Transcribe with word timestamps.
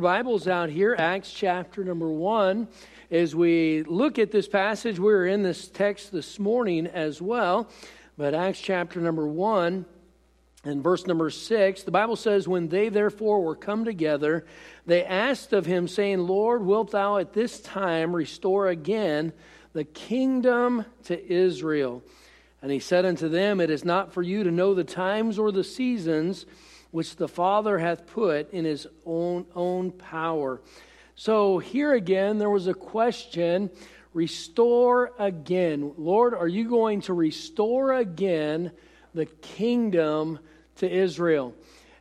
Bibles 0.00 0.46
out 0.46 0.70
here, 0.70 0.94
Acts 0.96 1.32
chapter 1.32 1.82
number 1.82 2.10
one. 2.10 2.68
As 3.10 3.34
we 3.34 3.82
look 3.82 4.18
at 4.18 4.30
this 4.30 4.46
passage, 4.46 4.98
we're 4.98 5.26
in 5.26 5.42
this 5.42 5.68
text 5.68 6.12
this 6.12 6.38
morning 6.38 6.86
as 6.86 7.20
well. 7.20 7.68
But 8.16 8.34
Acts 8.34 8.60
chapter 8.60 9.00
number 9.00 9.26
one 9.26 9.86
and 10.64 10.82
verse 10.82 11.06
number 11.06 11.30
six, 11.30 11.82
the 11.82 11.90
Bible 11.90 12.16
says, 12.16 12.46
When 12.46 12.68
they 12.68 12.88
therefore 12.88 13.42
were 13.42 13.56
come 13.56 13.84
together, 13.84 14.44
they 14.86 15.04
asked 15.04 15.52
of 15.52 15.66
him, 15.66 15.88
saying, 15.88 16.18
Lord, 16.18 16.64
wilt 16.64 16.90
thou 16.90 17.18
at 17.18 17.32
this 17.32 17.60
time 17.60 18.14
restore 18.14 18.68
again 18.68 19.32
the 19.72 19.84
kingdom 19.84 20.84
to 21.04 21.32
Israel? 21.32 22.02
And 22.60 22.70
he 22.70 22.80
said 22.80 23.04
unto 23.04 23.28
them, 23.28 23.60
It 23.60 23.70
is 23.70 23.84
not 23.84 24.12
for 24.12 24.22
you 24.22 24.44
to 24.44 24.50
know 24.50 24.74
the 24.74 24.84
times 24.84 25.38
or 25.38 25.52
the 25.52 25.64
seasons 25.64 26.44
which 26.90 27.16
the 27.16 27.28
Father 27.28 27.78
hath 27.78 28.06
put 28.06 28.52
in 28.52 28.64
his 28.64 28.86
own, 29.04 29.46
own 29.54 29.90
power. 29.92 30.60
So 31.14 31.58
here 31.58 31.94
again, 31.94 32.38
there 32.38 32.50
was 32.50 32.66
a 32.66 32.74
question 32.74 33.70
restore 34.14 35.12
again. 35.18 35.92
Lord, 35.98 36.34
are 36.34 36.48
you 36.48 36.68
going 36.68 37.02
to 37.02 37.12
restore 37.12 37.94
again 37.94 38.72
the 39.14 39.26
kingdom 39.26 40.38
to 40.76 40.90
Israel? 40.90 41.54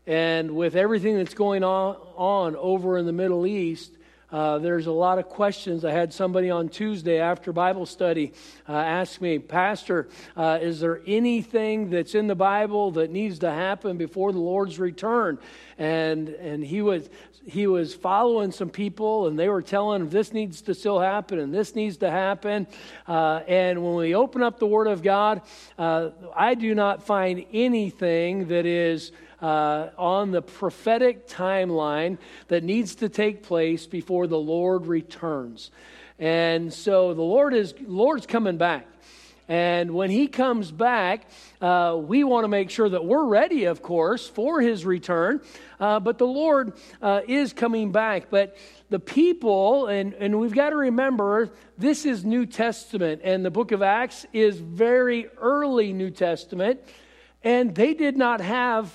And 0.05 0.51
with 0.51 0.75
everything 0.75 1.17
that's 1.17 1.33
going 1.33 1.63
on, 1.63 1.95
on 2.15 2.55
over 2.55 2.97
in 2.97 3.05
the 3.05 3.11
Middle 3.11 3.45
East, 3.45 3.96
uh, 4.31 4.57
there's 4.57 4.87
a 4.87 4.91
lot 4.91 5.19
of 5.19 5.29
questions. 5.29 5.85
I 5.85 5.91
had 5.91 6.13
somebody 6.13 6.49
on 6.49 6.67
Tuesday 6.67 7.19
after 7.19 7.53
Bible 7.53 7.85
study 7.85 8.33
uh, 8.67 8.73
ask 8.73 9.21
me, 9.21 9.39
Pastor, 9.39 10.09
uh, 10.35 10.59
is 10.61 10.81
there 10.81 11.01
anything 11.07 11.89
that's 11.89 12.13
in 12.13 12.27
the 12.27 12.35
Bible 12.35 12.91
that 12.91 13.09
needs 13.09 13.39
to 13.39 13.51
happen 13.51 13.95
before 13.95 14.33
the 14.33 14.39
Lord's 14.39 14.79
return? 14.79 15.37
And 15.77 16.29
and 16.29 16.63
he 16.63 16.81
was 16.81 17.09
he 17.45 17.65
was 17.65 17.93
following 17.93 18.51
some 18.51 18.69
people, 18.69 19.27
and 19.27 19.39
they 19.39 19.47
were 19.47 19.61
telling 19.61 20.01
him 20.01 20.09
this 20.09 20.33
needs 20.33 20.61
to 20.63 20.73
still 20.73 20.99
happen 20.99 21.39
and 21.39 21.53
this 21.53 21.75
needs 21.75 21.95
to 21.97 22.11
happen. 22.11 22.67
Uh, 23.07 23.41
and 23.47 23.81
when 23.81 23.95
we 23.95 24.13
open 24.13 24.43
up 24.43 24.59
the 24.59 24.67
Word 24.67 24.87
of 24.87 25.01
God, 25.01 25.41
uh, 25.77 26.09
I 26.35 26.55
do 26.55 26.75
not 26.75 27.03
find 27.03 27.45
anything 27.53 28.49
that 28.49 28.65
is 28.65 29.13
uh, 29.41 29.89
on 29.97 30.31
the 30.31 30.41
prophetic 30.41 31.27
timeline 31.27 32.17
that 32.47 32.63
needs 32.63 32.95
to 32.95 33.09
take 33.09 33.43
place 33.43 33.85
before 33.85 34.27
the 34.27 34.37
Lord 34.37 34.87
returns. 34.87 35.71
And 36.19 36.73
so 36.73 37.13
the 37.13 37.21
Lord 37.21 37.53
is 37.53 37.73
Lord's 37.85 38.25
coming 38.25 38.57
back. 38.57 38.87
And 39.49 39.91
when 39.91 40.09
he 40.09 40.27
comes 40.27 40.71
back, 40.71 41.29
uh, 41.61 41.97
we 41.97 42.25
want 42.25 42.43
to 42.43 42.49
make 42.49 42.69
sure 42.69 42.89
that 42.89 43.05
we're 43.05 43.23
ready, 43.23 43.65
of 43.65 43.81
course, 43.81 44.27
for 44.27 44.59
his 44.59 44.85
return. 44.85 45.39
Uh, 45.79 46.01
but 46.01 46.17
the 46.17 46.27
Lord 46.27 46.73
uh, 47.01 47.21
is 47.27 47.53
coming 47.53 47.93
back. 47.93 48.29
But 48.29 48.57
the 48.89 48.99
people, 48.99 49.87
and, 49.87 50.13
and 50.15 50.37
we've 50.37 50.53
got 50.53 50.71
to 50.71 50.75
remember, 50.75 51.49
this 51.77 52.05
is 52.05 52.25
New 52.25 52.45
Testament, 52.45 53.21
and 53.23 53.45
the 53.45 53.51
book 53.51 53.71
of 53.71 53.81
Acts 53.81 54.25
is 54.33 54.59
very 54.59 55.27
early 55.37 55.93
New 55.93 56.11
Testament. 56.11 56.81
And 57.41 57.73
they 57.73 57.93
did 57.93 58.17
not 58.17 58.41
have 58.41 58.93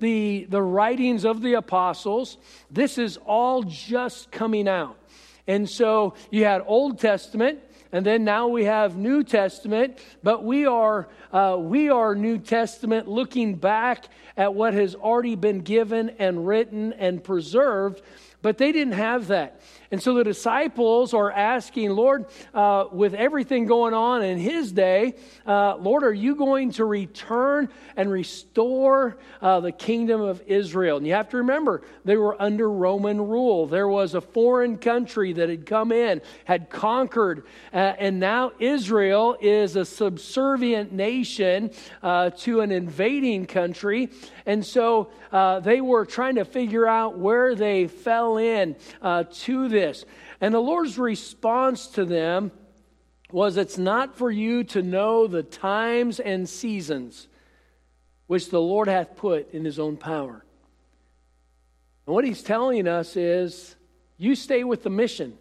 the, 0.00 0.46
the 0.48 0.62
writings 0.62 1.24
of 1.24 1.42
the 1.42 1.54
apostles. 1.54 2.38
This 2.70 2.98
is 2.98 3.16
all 3.18 3.62
just 3.62 4.30
coming 4.30 4.68
out. 4.68 4.98
And 5.46 5.68
so 5.68 6.14
you 6.30 6.44
had 6.44 6.62
Old 6.66 6.98
Testament, 6.98 7.60
and 7.92 8.04
then 8.04 8.24
now 8.24 8.48
we 8.48 8.64
have 8.64 8.96
New 8.96 9.22
Testament, 9.22 9.98
but 10.22 10.42
we 10.42 10.66
are, 10.66 11.08
uh, 11.32 11.56
we 11.60 11.90
are 11.90 12.14
New 12.14 12.38
Testament 12.38 13.08
looking 13.08 13.54
back 13.54 14.06
at 14.36 14.54
what 14.54 14.74
has 14.74 14.94
already 14.94 15.36
been 15.36 15.60
given 15.60 16.10
and 16.18 16.46
written 16.46 16.92
and 16.94 17.22
preserved, 17.22 18.02
but 18.42 18.58
they 18.58 18.72
didn't 18.72 18.94
have 18.94 19.28
that. 19.28 19.60
And 19.90 20.02
so 20.02 20.14
the 20.14 20.24
disciples 20.24 21.14
are 21.14 21.30
asking, 21.30 21.90
Lord, 21.90 22.26
uh, 22.52 22.86
with 22.90 23.14
everything 23.14 23.66
going 23.66 23.94
on 23.94 24.24
in 24.24 24.38
his 24.38 24.72
day, 24.72 25.14
uh, 25.46 25.76
Lord, 25.76 26.04
are 26.04 26.12
you 26.12 26.34
going 26.34 26.72
to 26.72 26.84
return 26.84 27.68
and 27.96 28.10
restore 28.10 29.18
uh, 29.42 29.60
the 29.60 29.72
kingdom 29.72 30.20
of 30.20 30.42
Israel? 30.46 30.96
And 30.96 31.06
you 31.06 31.12
have 31.12 31.28
to 31.30 31.38
remember, 31.38 31.82
they 32.04 32.16
were 32.16 32.40
under 32.40 32.70
Roman 32.70 33.20
rule. 33.20 33.66
There 33.66 33.88
was 33.88 34.14
a 34.14 34.20
foreign 34.20 34.78
country 34.78 35.32
that 35.34 35.48
had 35.48 35.66
come 35.66 35.92
in, 35.92 36.22
had 36.44 36.70
conquered, 36.70 37.44
uh, 37.72 37.76
and 37.76 38.18
now 38.18 38.52
Israel 38.58 39.36
is 39.40 39.76
a 39.76 39.84
subservient 39.84 40.92
nation 40.92 41.70
uh, 42.02 42.30
to 42.30 42.60
an 42.60 42.72
invading 42.72 43.46
country. 43.46 44.10
And 44.46 44.64
so 44.64 45.10
uh, 45.30 45.60
they 45.60 45.80
were 45.80 46.06
trying 46.06 46.36
to 46.36 46.44
figure 46.44 46.86
out 46.86 47.18
where 47.18 47.54
they 47.54 47.86
fell 47.86 48.38
in 48.38 48.76
to 49.02 49.68
this. 49.74 50.04
And 50.40 50.54
the 50.54 50.60
Lord's 50.60 50.98
response 50.98 51.88
to 51.88 52.04
them 52.04 52.50
was, 53.30 53.56
It's 53.58 53.76
not 53.76 54.16
for 54.16 54.30
you 54.30 54.64
to 54.64 54.82
know 54.82 55.26
the 55.26 55.42
times 55.42 56.20
and 56.20 56.48
seasons 56.48 57.28
which 58.26 58.48
the 58.48 58.60
Lord 58.60 58.88
hath 58.88 59.16
put 59.16 59.52
in 59.52 59.64
his 59.64 59.78
own 59.78 59.98
power. 59.98 60.44
And 62.06 62.14
what 62.14 62.24
he's 62.24 62.42
telling 62.42 62.88
us 62.88 63.16
is, 63.16 63.76
You 64.16 64.34
stay 64.34 64.64
with 64.64 64.82
the 64.82 64.90
mission. 64.90 65.36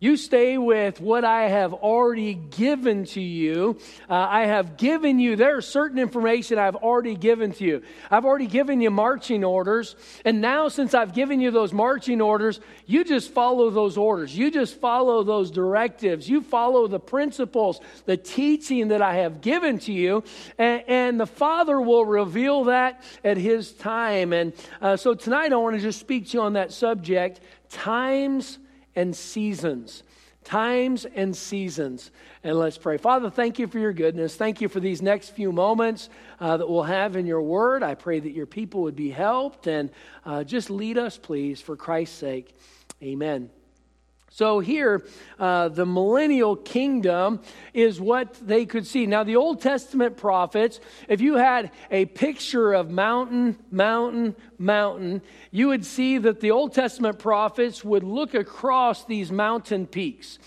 You 0.00 0.16
stay 0.16 0.58
with 0.58 1.00
what 1.00 1.24
I 1.24 1.48
have 1.48 1.74
already 1.74 2.34
given 2.34 3.04
to 3.06 3.20
you. 3.20 3.80
Uh, 4.08 4.14
I 4.14 4.46
have 4.46 4.76
given 4.76 5.18
you, 5.18 5.34
there 5.34 5.58
is 5.58 5.66
certain 5.66 5.98
information 5.98 6.56
I've 6.56 6.76
already 6.76 7.16
given 7.16 7.50
to 7.54 7.64
you. 7.64 7.82
I've 8.08 8.24
already 8.24 8.46
given 8.46 8.80
you 8.80 8.92
marching 8.92 9.42
orders. 9.42 9.96
And 10.24 10.40
now, 10.40 10.68
since 10.68 10.94
I've 10.94 11.14
given 11.14 11.40
you 11.40 11.50
those 11.50 11.72
marching 11.72 12.20
orders, 12.20 12.60
you 12.86 13.02
just 13.02 13.32
follow 13.32 13.70
those 13.70 13.96
orders. 13.96 14.38
You 14.38 14.52
just 14.52 14.80
follow 14.80 15.24
those 15.24 15.50
directives. 15.50 16.28
You 16.28 16.42
follow 16.42 16.86
the 16.86 17.00
principles, 17.00 17.80
the 18.06 18.16
teaching 18.16 18.88
that 18.88 19.02
I 19.02 19.16
have 19.16 19.40
given 19.40 19.80
to 19.80 19.92
you. 19.92 20.22
And, 20.58 20.84
and 20.86 21.20
the 21.20 21.26
Father 21.26 21.80
will 21.80 22.04
reveal 22.04 22.64
that 22.64 23.02
at 23.24 23.36
His 23.36 23.72
time. 23.72 24.32
And 24.32 24.52
uh, 24.80 24.96
so 24.96 25.14
tonight, 25.14 25.52
I 25.52 25.56
want 25.56 25.74
to 25.74 25.82
just 25.82 25.98
speak 25.98 26.28
to 26.28 26.34
you 26.34 26.42
on 26.42 26.52
that 26.52 26.72
subject 26.72 27.40
times 27.68 28.60
and 28.94 29.14
seasons. 29.14 30.02
Times 30.44 31.04
and 31.04 31.36
seasons. 31.36 32.10
And 32.42 32.58
let's 32.58 32.78
pray. 32.78 32.96
Father, 32.96 33.28
thank 33.28 33.58
you 33.58 33.66
for 33.66 33.78
your 33.78 33.92
goodness. 33.92 34.34
Thank 34.34 34.60
you 34.60 34.68
for 34.68 34.80
these 34.80 35.02
next 35.02 35.30
few 35.30 35.52
moments 35.52 36.08
uh, 36.40 36.56
that 36.56 36.68
we'll 36.68 36.84
have 36.84 37.16
in 37.16 37.26
your 37.26 37.42
word. 37.42 37.82
I 37.82 37.94
pray 37.94 38.18
that 38.18 38.30
your 38.30 38.46
people 38.46 38.82
would 38.82 38.96
be 38.96 39.10
helped 39.10 39.66
and 39.66 39.90
uh, 40.24 40.44
just 40.44 40.70
lead 40.70 40.96
us, 40.96 41.18
please, 41.18 41.60
for 41.60 41.76
Christ's 41.76 42.16
sake. 42.16 42.54
Amen. 43.02 43.50
So, 44.30 44.60
here, 44.60 45.04
uh, 45.38 45.68
the 45.68 45.86
millennial 45.86 46.54
kingdom 46.54 47.40
is 47.72 48.00
what 48.00 48.34
they 48.34 48.66
could 48.66 48.86
see. 48.86 49.06
Now, 49.06 49.24
the 49.24 49.36
Old 49.36 49.62
Testament 49.62 50.16
prophets, 50.16 50.80
if 51.08 51.20
you 51.20 51.36
had 51.36 51.70
a 51.90 52.04
picture 52.04 52.74
of 52.74 52.90
mountain, 52.90 53.58
mountain, 53.70 54.36
mountain, 54.58 55.22
you 55.50 55.68
would 55.68 55.84
see 55.84 56.18
that 56.18 56.40
the 56.40 56.50
Old 56.50 56.74
Testament 56.74 57.18
prophets 57.18 57.82
would 57.82 58.04
look 58.04 58.34
across 58.34 59.04
these 59.06 59.32
mountain 59.32 59.86
peaks 59.86 60.38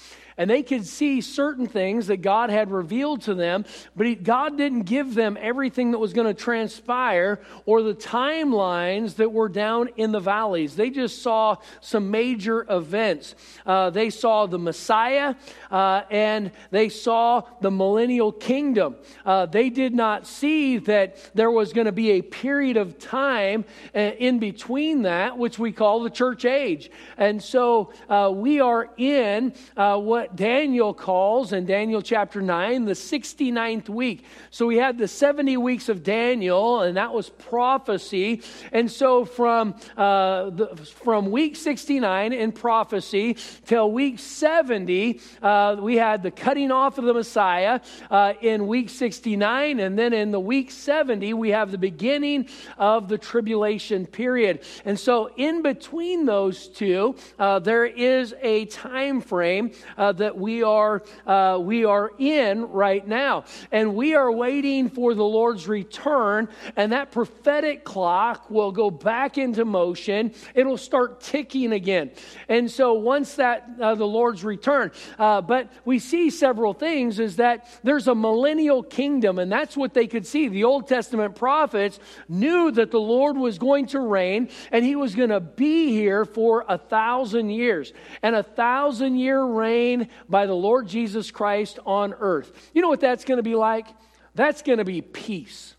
and 0.42 0.50
they 0.50 0.64
could 0.64 0.88
see 0.88 1.22
certain 1.22 1.68
things 1.68 2.08
that 2.08 2.18
God 2.24 2.50
had 2.50 2.72
revealed 2.72 3.22
to 3.24 3.36
them, 3.36 3.64
but 3.96 4.08
he, 4.08 4.16
God 4.16 4.58
didn't 4.58 4.86
give 4.86 5.14
them 5.14 5.38
everything 5.40 5.92
that 5.92 6.00
was 6.00 6.14
going 6.14 6.26
to 6.26 6.34
transpire 6.34 7.40
or 7.68 7.84
the 7.84 7.94
timelines 7.94 9.18
that 9.18 9.32
were 9.32 9.50
down 9.50 9.90
in 9.98 10.12
the 10.12 10.20
valleys. 10.20 10.76
They 10.76 10.90
just 10.90 11.22
saw 11.22 11.58
some 11.80 12.10
major 12.10 12.66
events. 12.68 13.36
Uh, 13.68 13.92
they 13.92 14.10
saw 14.10 14.48
the 14.48 14.58
Messiah 14.58 15.36
uh, 15.70 16.02
and 16.10 16.50
they 16.72 16.90
saw 16.90 17.44
the 17.62 17.70
millennial 17.70 18.32
kingdom. 18.32 18.96
Uh, 19.24 19.46
they 19.46 19.70
did 19.70 19.94
not 19.94 20.26
see 20.26 20.80
that 20.80 21.18
there 21.36 21.52
was 21.52 21.72
going 21.72 21.86
to 21.86 21.92
be 21.92 22.14
a 22.14 22.22
period 22.24 22.78
of 22.78 22.98
time 22.98 23.64
uh, 23.94 24.00
in 24.00 24.40
between 24.40 25.04
that, 25.04 25.38
which 25.38 25.60
we 25.60 25.72
call 25.72 26.02
the 26.02 26.10
church 26.10 26.46
age. 26.46 26.90
And 27.16 27.44
so 27.44 27.94
uh, 28.10 28.32
we 28.34 28.60
are 28.60 28.90
in 28.98 29.54
uh, 29.78 30.00
Daniel 30.36 30.94
calls 30.94 31.54
in 31.54 31.66
Daniel 31.66 32.02
chapter 32.02 32.42
9 32.42 32.86
the 32.86 32.94
69th 32.94 33.90
week. 33.90 34.26
So 34.50 34.66
we 34.68 34.78
had 34.78 34.98
the 34.98 35.08
70 35.08 35.58
weeks 35.58 35.90
of 35.90 36.04
Daniel, 36.04 36.82
and 36.82 36.98
that 36.98 37.14
was 37.14 37.30
prophecy. 37.30 38.42
And 38.72 38.90
so 38.92 39.26
from, 39.26 39.76
uh, 39.98 40.50
the, 40.50 40.68
from 40.76 41.32
week 41.32 41.56
69 41.56 42.34
in 42.34 42.52
prophecy 42.52 43.38
till 43.66 43.92
week 43.92 44.20
70, 44.20 45.20
uh, 45.42 45.78
we 45.80 45.98
had 45.98 46.24
the 46.24 46.32
cutting 46.32 46.72
off 46.72 46.98
of 46.98 47.06
the 47.06 47.14
Messiah 47.14 47.80
uh, 48.10 48.34
in 48.42 48.68
week 48.68 48.90
69. 48.90 49.80
And 49.80 49.98
then 49.98 50.14
in 50.14 50.32
the 50.32 50.40
week 50.40 50.72
70, 50.72 51.34
we 51.34 51.50
have 51.50 51.72
the 51.72 51.78
beginning 51.78 52.48
of 52.78 53.08
the 53.08 53.18
tribulation 53.18 54.06
period. 54.06 54.62
And 54.86 55.00
so 55.00 55.30
in 55.38 55.62
between 55.62 56.26
those 56.26 56.68
two, 56.68 57.16
uh, 57.40 57.60
there 57.60 57.86
is 57.86 58.34
a 58.42 58.66
time 58.66 59.22
frame 59.22 59.72
uh, 59.98 60.11
uh, 60.12 60.14
that 60.14 60.38
we 60.38 60.62
are, 60.62 61.02
uh, 61.26 61.58
we 61.62 61.86
are 61.86 62.12
in 62.20 62.66
right 62.66 63.08
now. 63.08 63.46
And 63.72 63.96
we 63.96 64.14
are 64.14 64.30
waiting 64.32 64.90
for 64.90 65.14
the 65.14 65.24
Lord's 65.24 65.68
return, 65.70 66.50
and 66.76 66.92
that 66.92 67.12
prophetic 67.12 67.86
clock 67.86 68.50
will 68.50 68.74
go 68.74 68.92
back 68.92 69.38
into 69.38 69.64
motion. 69.64 70.34
It'll 70.54 70.78
start 70.78 71.22
ticking 71.22 71.72
again. 71.72 72.12
And 72.50 72.70
so 72.70 72.94
once 72.94 73.36
that, 73.36 73.70
uh, 73.80 73.96
the 73.96 74.06
Lord's 74.06 74.44
return, 74.44 74.92
uh, 75.18 75.42
but 75.42 75.72
we 75.86 76.00
see 76.00 76.30
several 76.30 76.74
things 76.74 77.20
is 77.20 77.38
that 77.38 77.68
there's 77.84 78.08
a 78.08 78.16
millennial 78.16 78.84
kingdom, 78.84 79.40
and 79.40 79.50
that's 79.50 79.78
what 79.78 79.94
they 79.94 80.08
could 80.08 80.28
see. 80.28 80.50
The 80.50 80.66
Old 80.66 80.88
Testament 80.88 81.36
prophets 81.36 82.00
knew 82.28 82.72
that 82.72 82.92
the 82.92 83.00
Lord 83.00 83.38
was 83.38 83.58
going 83.58 83.88
to 83.88 84.02
reign 84.02 84.50
and 84.72 84.84
he 84.84 84.96
was 84.96 85.16
going 85.16 85.30
to 85.30 85.40
be 85.40 85.90
here 85.90 86.26
for 86.26 86.66
a 86.68 86.78
thousand 86.78 87.52
years 87.52 87.94
and 88.22 88.36
a 88.36 88.44
thousand 88.44 89.16
year 89.18 89.42
reign 89.44 90.01
by 90.30 90.46
the 90.46 90.54
Lord 90.54 90.88
Jesus 90.88 91.32
Christ 91.32 91.80
on 91.86 92.14
earth. 92.14 92.72
You 92.74 92.82
know 92.82 92.90
what 92.90 93.02
that's 93.02 93.26
going 93.26 93.38
to 93.38 93.44
be 93.44 93.56
like? 93.56 93.88
That's 94.36 94.62
going 94.62 94.78
to 94.78 94.86
be 94.86 95.02
peace. 95.02 95.76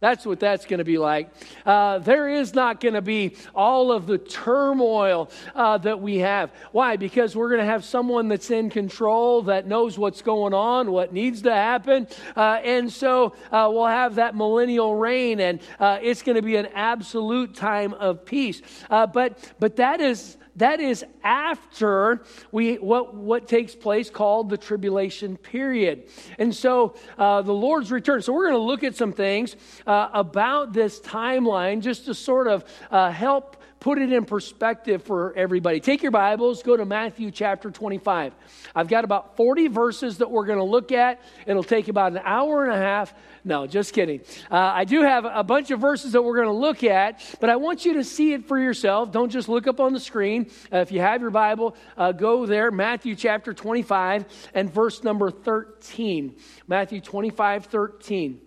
That's 0.00 0.24
what 0.24 0.40
that's 0.40 0.64
going 0.64 0.78
to 0.78 0.84
be 0.84 0.96
like. 0.96 1.28
Uh, 1.66 1.98
there 1.98 2.30
is 2.30 2.54
not 2.54 2.80
going 2.80 2.94
to 2.94 3.02
be 3.02 3.36
all 3.54 3.92
of 3.92 4.06
the 4.06 4.16
turmoil 4.16 5.30
uh, 5.54 5.76
that 5.78 6.00
we 6.00 6.16
have. 6.18 6.50
Why? 6.72 6.96
Because 6.96 7.36
we're 7.36 7.50
going 7.50 7.60
to 7.60 7.66
have 7.66 7.84
someone 7.84 8.28
that's 8.28 8.50
in 8.50 8.70
control, 8.70 9.42
that 9.42 9.66
knows 9.66 9.98
what's 9.98 10.22
going 10.22 10.54
on, 10.54 10.90
what 10.90 11.12
needs 11.12 11.42
to 11.42 11.52
happen. 11.52 12.08
Uh, 12.34 12.60
and 12.64 12.90
so 12.90 13.34
uh, 13.52 13.68
we'll 13.70 13.86
have 13.86 14.14
that 14.14 14.34
millennial 14.34 14.94
reign, 14.94 15.38
and 15.38 15.60
uh, 15.78 15.98
it's 16.00 16.22
going 16.22 16.36
to 16.36 16.42
be 16.42 16.56
an 16.56 16.68
absolute 16.74 17.54
time 17.54 17.92
of 17.92 18.24
peace. 18.24 18.62
Uh, 18.88 19.06
but, 19.06 19.52
but 19.60 19.76
that 19.76 20.00
is 20.00 20.38
that 20.56 20.80
is 20.80 21.04
after 21.22 22.22
we 22.52 22.76
what 22.76 23.14
what 23.14 23.48
takes 23.48 23.74
place 23.74 24.10
called 24.10 24.50
the 24.50 24.56
tribulation 24.56 25.36
period 25.36 26.08
and 26.38 26.54
so 26.54 26.94
uh, 27.18 27.40
the 27.42 27.52
lord's 27.52 27.90
return 27.90 28.20
so 28.20 28.32
we're 28.32 28.44
going 28.50 28.54
to 28.54 28.58
look 28.58 28.84
at 28.84 28.94
some 28.94 29.12
things 29.12 29.56
uh, 29.90 30.08
about 30.12 30.72
this 30.72 31.00
timeline 31.00 31.80
just 31.80 32.04
to 32.04 32.14
sort 32.14 32.46
of 32.46 32.64
uh, 32.92 33.10
help 33.10 33.56
put 33.80 33.98
it 33.98 34.12
in 34.12 34.24
perspective 34.24 35.02
for 35.02 35.34
everybody. 35.36 35.80
Take 35.80 36.00
your 36.00 36.12
Bibles, 36.12 36.62
go 36.62 36.76
to 36.76 36.84
Matthew 36.84 37.32
chapter 37.32 37.72
25. 37.72 38.32
I've 38.76 38.86
got 38.86 39.02
about 39.02 39.36
40 39.36 39.66
verses 39.66 40.18
that 40.18 40.30
we're 40.30 40.46
going 40.46 40.60
to 40.60 40.64
look 40.64 40.92
at. 40.92 41.20
It'll 41.44 41.64
take 41.64 41.88
about 41.88 42.12
an 42.12 42.20
hour 42.22 42.66
and 42.66 42.72
a 42.72 42.76
half. 42.76 43.12
No, 43.42 43.66
just 43.66 43.92
kidding. 43.92 44.20
Uh, 44.48 44.58
I 44.58 44.84
do 44.84 45.02
have 45.02 45.24
a 45.24 45.42
bunch 45.42 45.72
of 45.72 45.80
verses 45.80 46.12
that 46.12 46.22
we're 46.22 46.36
going 46.36 46.46
to 46.46 46.52
look 46.52 46.84
at, 46.84 47.24
but 47.40 47.50
I 47.50 47.56
want 47.56 47.84
you 47.84 47.94
to 47.94 48.04
see 48.04 48.32
it 48.32 48.46
for 48.46 48.60
yourself. 48.60 49.10
Don't 49.10 49.30
just 49.30 49.48
look 49.48 49.66
up 49.66 49.80
on 49.80 49.92
the 49.92 49.98
screen. 49.98 50.52
Uh, 50.72 50.76
if 50.76 50.92
you 50.92 51.00
have 51.00 51.20
your 51.20 51.30
Bible, 51.30 51.74
uh, 51.96 52.12
go 52.12 52.46
there, 52.46 52.70
Matthew 52.70 53.16
chapter 53.16 53.52
25 53.52 54.24
and 54.54 54.72
verse 54.72 55.02
number 55.02 55.32
13. 55.32 56.36
Matthew 56.68 57.00
25, 57.00 57.64
13. 57.64 58.40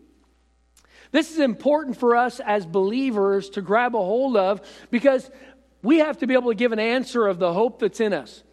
This 1.13 1.31
is 1.31 1.37
important 1.37 1.95
for 1.95 2.15
us 2.15 2.39
as 2.39 2.65
believers 2.65 3.51
to 3.51 3.61
grab 3.61 3.95
a 3.95 3.99
hold 3.99 4.35
of 4.35 4.61
because 4.89 5.29
we 5.83 5.99
have 5.99 6.17
to 6.17 6.27
be 6.27 6.33
able 6.33 6.49
to 6.49 6.55
give 6.55 6.71
an 6.71 6.79
answer 6.79 7.27
of 7.27 7.37
the 7.37 7.53
hope 7.53 7.79
that's 7.79 7.99
in 7.99 8.13
us. 8.13 8.43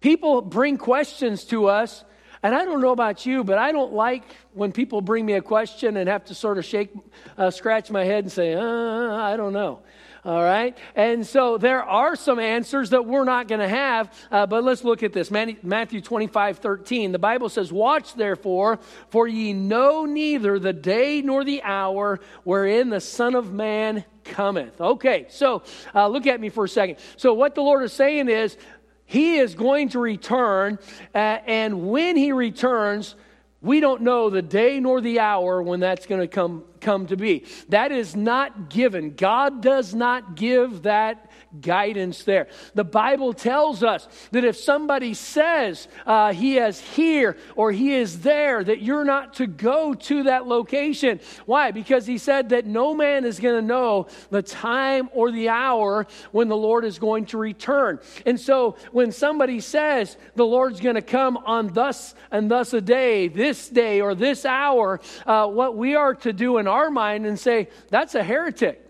People 0.00 0.40
bring 0.40 0.78
questions 0.78 1.44
to 1.44 1.66
us, 1.66 2.02
and 2.42 2.54
I 2.54 2.64
don't 2.64 2.80
know 2.80 2.92
about 2.92 3.26
you, 3.26 3.44
but 3.44 3.58
I 3.58 3.72
don't 3.72 3.92
like 3.92 4.24
when 4.54 4.72
people 4.72 5.02
bring 5.02 5.26
me 5.26 5.34
a 5.34 5.42
question 5.42 5.98
and 5.98 6.08
have 6.08 6.24
to 6.26 6.34
sort 6.34 6.56
of 6.56 6.64
shake, 6.64 6.94
uh, 7.36 7.50
scratch 7.50 7.90
my 7.90 8.04
head 8.04 8.24
and 8.24 8.32
say, 8.32 8.54
uh, 8.54 9.14
I 9.14 9.36
don't 9.36 9.52
know. 9.52 9.80
All 10.26 10.42
right? 10.42 10.76
And 10.96 11.24
so 11.24 11.56
there 11.56 11.84
are 11.84 12.16
some 12.16 12.40
answers 12.40 12.90
that 12.90 13.06
we're 13.06 13.22
not 13.22 13.46
going 13.46 13.60
to 13.60 13.68
have, 13.68 14.12
uh, 14.32 14.44
but 14.44 14.64
let's 14.64 14.82
look 14.82 15.04
at 15.04 15.12
this. 15.12 15.30
Matthew 15.30 16.00
25, 16.00 16.58
13. 16.58 17.12
The 17.12 17.18
Bible 17.20 17.48
says, 17.48 17.72
Watch 17.72 18.14
therefore, 18.14 18.80
for 19.08 19.28
ye 19.28 19.52
know 19.52 20.04
neither 20.04 20.58
the 20.58 20.72
day 20.72 21.22
nor 21.22 21.44
the 21.44 21.62
hour 21.62 22.18
wherein 22.42 22.90
the 22.90 23.00
Son 23.00 23.36
of 23.36 23.52
Man 23.52 24.04
cometh. 24.24 24.80
Okay, 24.80 25.26
so 25.28 25.62
uh, 25.94 26.08
look 26.08 26.26
at 26.26 26.40
me 26.40 26.48
for 26.48 26.64
a 26.64 26.68
second. 26.68 26.96
So, 27.16 27.32
what 27.32 27.54
the 27.54 27.62
Lord 27.62 27.84
is 27.84 27.92
saying 27.92 28.28
is, 28.28 28.56
He 29.04 29.36
is 29.36 29.54
going 29.54 29.90
to 29.90 30.00
return, 30.00 30.80
uh, 31.14 31.18
and 31.46 31.88
when 31.88 32.16
He 32.16 32.32
returns, 32.32 33.14
we 33.60 33.78
don't 33.78 34.02
know 34.02 34.28
the 34.28 34.42
day 34.42 34.80
nor 34.80 35.00
the 35.00 35.20
hour 35.20 35.62
when 35.62 35.78
that's 35.78 36.06
going 36.06 36.20
to 36.20 36.28
come 36.28 36.64
come 36.86 37.06
to 37.08 37.16
be. 37.16 37.44
That 37.70 37.90
is 37.90 38.14
not 38.14 38.70
given. 38.70 39.16
God 39.16 39.60
does 39.60 39.92
not 39.92 40.36
give 40.36 40.82
that 40.82 41.28
guidance 41.60 42.22
there. 42.22 42.46
The 42.74 42.84
Bible 42.84 43.32
tells 43.32 43.82
us 43.82 44.06
that 44.30 44.44
if 44.44 44.56
somebody 44.56 45.12
says 45.12 45.88
uh, 46.06 46.32
he 46.32 46.58
is 46.58 46.78
here 46.78 47.36
or 47.56 47.72
he 47.72 47.94
is 47.94 48.20
there, 48.20 48.62
that 48.62 48.82
you're 48.82 49.04
not 49.04 49.34
to 49.34 49.48
go 49.48 49.94
to 49.94 50.24
that 50.24 50.46
location. 50.46 51.18
Why? 51.44 51.72
Because 51.72 52.06
he 52.06 52.18
said 52.18 52.50
that 52.50 52.66
no 52.66 52.94
man 52.94 53.24
is 53.24 53.40
going 53.40 53.60
to 53.60 53.66
know 53.66 54.06
the 54.30 54.42
time 54.42 55.08
or 55.12 55.32
the 55.32 55.48
hour 55.48 56.06
when 56.30 56.46
the 56.48 56.56
Lord 56.56 56.84
is 56.84 57.00
going 57.00 57.26
to 57.26 57.38
return. 57.38 57.98
And 58.24 58.38
so 58.38 58.76
when 58.92 59.10
somebody 59.10 59.58
says 59.58 60.16
the 60.36 60.46
Lord's 60.46 60.80
going 60.80 60.94
to 60.94 61.02
come 61.02 61.36
on 61.38 61.72
thus 61.72 62.14
and 62.30 62.48
thus 62.48 62.72
a 62.74 62.80
day, 62.80 63.26
this 63.26 63.68
day 63.68 64.00
or 64.00 64.14
this 64.14 64.44
hour, 64.44 65.00
uh, 65.26 65.48
what 65.48 65.76
we 65.76 65.96
are 65.96 66.14
to 66.14 66.32
do 66.32 66.58
in 66.58 66.68
our 66.68 66.75
mind 66.90 67.26
and 67.26 67.38
say, 67.38 67.68
that's 67.88 68.14
a 68.14 68.22
heretic. 68.22 68.82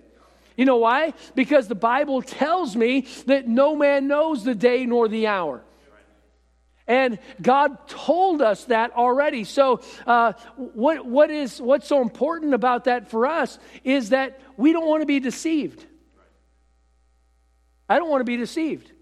You 0.56 0.64
know 0.64 0.78
why? 0.78 1.12
Because 1.34 1.68
the 1.68 1.74
Bible 1.74 2.22
tells 2.22 2.74
me 2.74 3.06
that 3.26 3.46
no 3.46 3.76
man 3.76 4.08
knows 4.08 4.42
the 4.42 4.54
day 4.54 4.86
nor 4.86 5.08
the 5.08 5.26
hour. 5.26 5.62
And 6.88 7.18
God 7.42 7.88
told 7.88 8.40
us 8.40 8.64
that 8.66 8.92
already. 8.92 9.42
So, 9.44 9.80
uh, 10.06 10.34
what, 10.56 11.04
what 11.04 11.30
is, 11.30 11.60
what's 11.60 11.88
so 11.88 12.00
important 12.00 12.54
about 12.54 12.84
that 12.84 13.10
for 13.10 13.26
us 13.26 13.58
is 13.82 14.10
that 14.10 14.40
we 14.56 14.72
don't 14.72 14.86
want 14.86 15.02
to 15.02 15.06
be 15.06 15.18
deceived. 15.18 15.84
I 17.88 17.98
don't 17.98 18.08
want 18.08 18.20
to 18.20 18.24
be 18.24 18.36
deceived. 18.36 18.92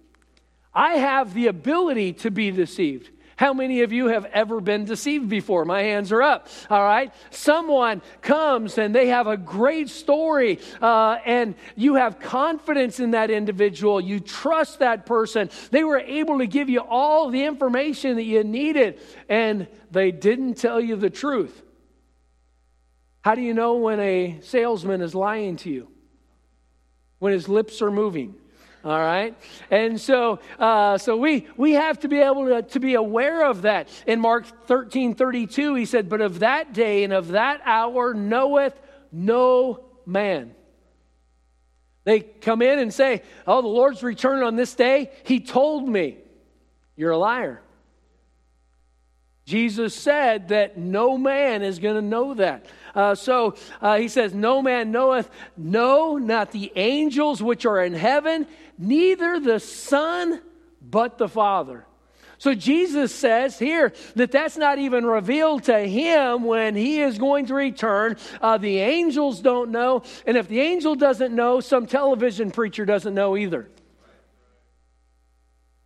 I 0.73 0.95
have 0.95 1.35
the 1.35 1.47
ability 1.47 2.15
to 2.15 2.31
be 2.31 2.51
deceived. 2.51 3.11
How 3.37 3.53
many 3.53 3.83
of 3.83 3.93
you 3.93 4.07
have 4.09 4.27
ever 4.27 4.61
been 4.61 4.85
deceived 4.85 5.29
before? 5.29 5.65
My 5.65 5.83
hands 5.83 6.13
are 6.13 6.23
up. 6.23 6.49
All 6.71 6.83
right. 6.83 7.13
Someone 7.31 8.01
comes 8.23 8.79
and 8.79 8.95
they 8.95 9.09
have 9.09 9.27
a 9.27 9.37
great 9.37 9.89
story, 9.89 10.61
uh, 10.81 11.19
and 11.25 11.55
you 11.75 11.97
have 11.97 12.21
confidence 12.21 13.01
in 13.01 13.13
that 13.13 13.31
individual. 13.31 14.01
You 14.01 14.21
trust 14.21 14.79
that 14.79 15.05
person. 15.07 15.51
They 15.71 15.83
were 15.83 15.99
able 15.99 16.39
to 16.39 16.47
give 16.47 16.69
you 16.69 16.81
all 16.81 17.31
the 17.31 17.45
information 17.45 18.17
that 18.17 18.25
you 18.25 18.45
needed, 18.45 19.01
and 19.29 19.67
they 19.91 20.13
didn't 20.13 20.55
tell 20.55 20.81
you 20.81 20.97
the 20.97 21.11
truth. 21.11 21.63
How 23.23 23.35
do 23.35 23.41
you 23.41 23.55
know 23.55 23.77
when 23.77 23.99
a 24.01 24.39
salesman 24.43 25.01
is 25.01 25.15
lying 25.15 25.57
to 25.57 25.71
you? 25.71 25.89
When 27.19 27.33
his 27.33 27.49
lips 27.49 27.81
are 27.81 27.91
moving 27.91 28.37
all 28.85 28.99
right? 28.99 29.35
And 29.71 30.01
so 30.01 30.41
uh, 30.59 30.99
so 30.99 31.17
we 31.17 31.49
we 31.57 31.73
have 31.73 32.01
to 32.01 32.09
be 32.09 32.21
able 32.21 32.47
to, 32.47 32.63
to 32.63 32.81
be 32.81 32.95
aware 32.95 33.45
of 33.45 33.63
that. 33.63 33.89
In 34.07 34.21
mark 34.21 34.47
13 34.67 35.15
32 35.15 35.75
he 35.75 35.85
said 35.87 36.09
but 36.09 36.21
of 36.21 36.41
that 36.41 36.73
day 36.73 37.05
and 37.05 37.13
of 37.13 37.29
that 37.29 37.61
hour 37.65 38.15
knoweth 38.15 38.79
no 39.11 39.85
man. 40.07 40.55
They 42.05 42.21
come 42.21 42.61
in 42.61 42.79
and 42.79 42.93
say 42.93 43.23
oh 43.47 43.63
the 43.63 43.69
lord's 43.69 44.03
return 44.03 44.43
on 44.43 44.57
this 44.57 44.75
day. 44.75 45.11
He 45.25 45.41
told 45.41 45.89
me. 45.89 46.19
You're 46.97 47.11
a 47.11 47.19
liar 47.19 47.61
jesus 49.45 49.95
said 49.95 50.49
that 50.49 50.77
no 50.79 51.19
man 51.19 51.63
is 51.63 51.79
going 51.79 51.97
to 51.97 52.03
know 52.03 52.35
that 52.35 52.67
uh, 52.95 53.15
so 53.15 53.57
uh, 53.81 53.99
he 53.99 54.09
says, 54.09 54.33
No 54.33 54.63
man 54.63 54.91
knoweth, 54.93 55.29
no, 55.57 56.17
not 56.17 56.53
the 56.53 56.73
angels 56.77 57.43
which 57.43 57.67
are 57.67 57.83
in 57.83 57.93
heaven, 57.93 58.47
neither 58.79 59.41
the 59.41 59.61
Son, 59.61 60.41
but 60.81 61.19
the 61.19 61.29
Father. 61.29 61.87
So 62.39 62.55
Jesus 62.55 63.15
says 63.15 63.59
here 63.59 63.93
that 64.17 64.31
that's 64.31 64.57
not 64.57 64.79
even 64.79 65.07
revealed 65.07 65.65
to 65.65 65.79
him 65.79 66.45
when 66.45 66.75
he 66.75 67.01
is 67.01 67.17
going 67.17 67.47
to 67.47 67.55
return. 67.55 68.17
Uh, 68.41 68.59
the 68.59 68.79
angels 68.79 69.41
don't 69.41 69.71
know. 69.71 70.03
And 70.27 70.37
if 70.37 70.49
the 70.49 70.61
angel 70.61 70.95
doesn't 70.95 71.35
know, 71.35 71.61
some 71.61 71.87
television 71.87 72.51
preacher 72.51 72.85
doesn't 72.85 73.15
know 73.15 73.37
either. 73.37 73.69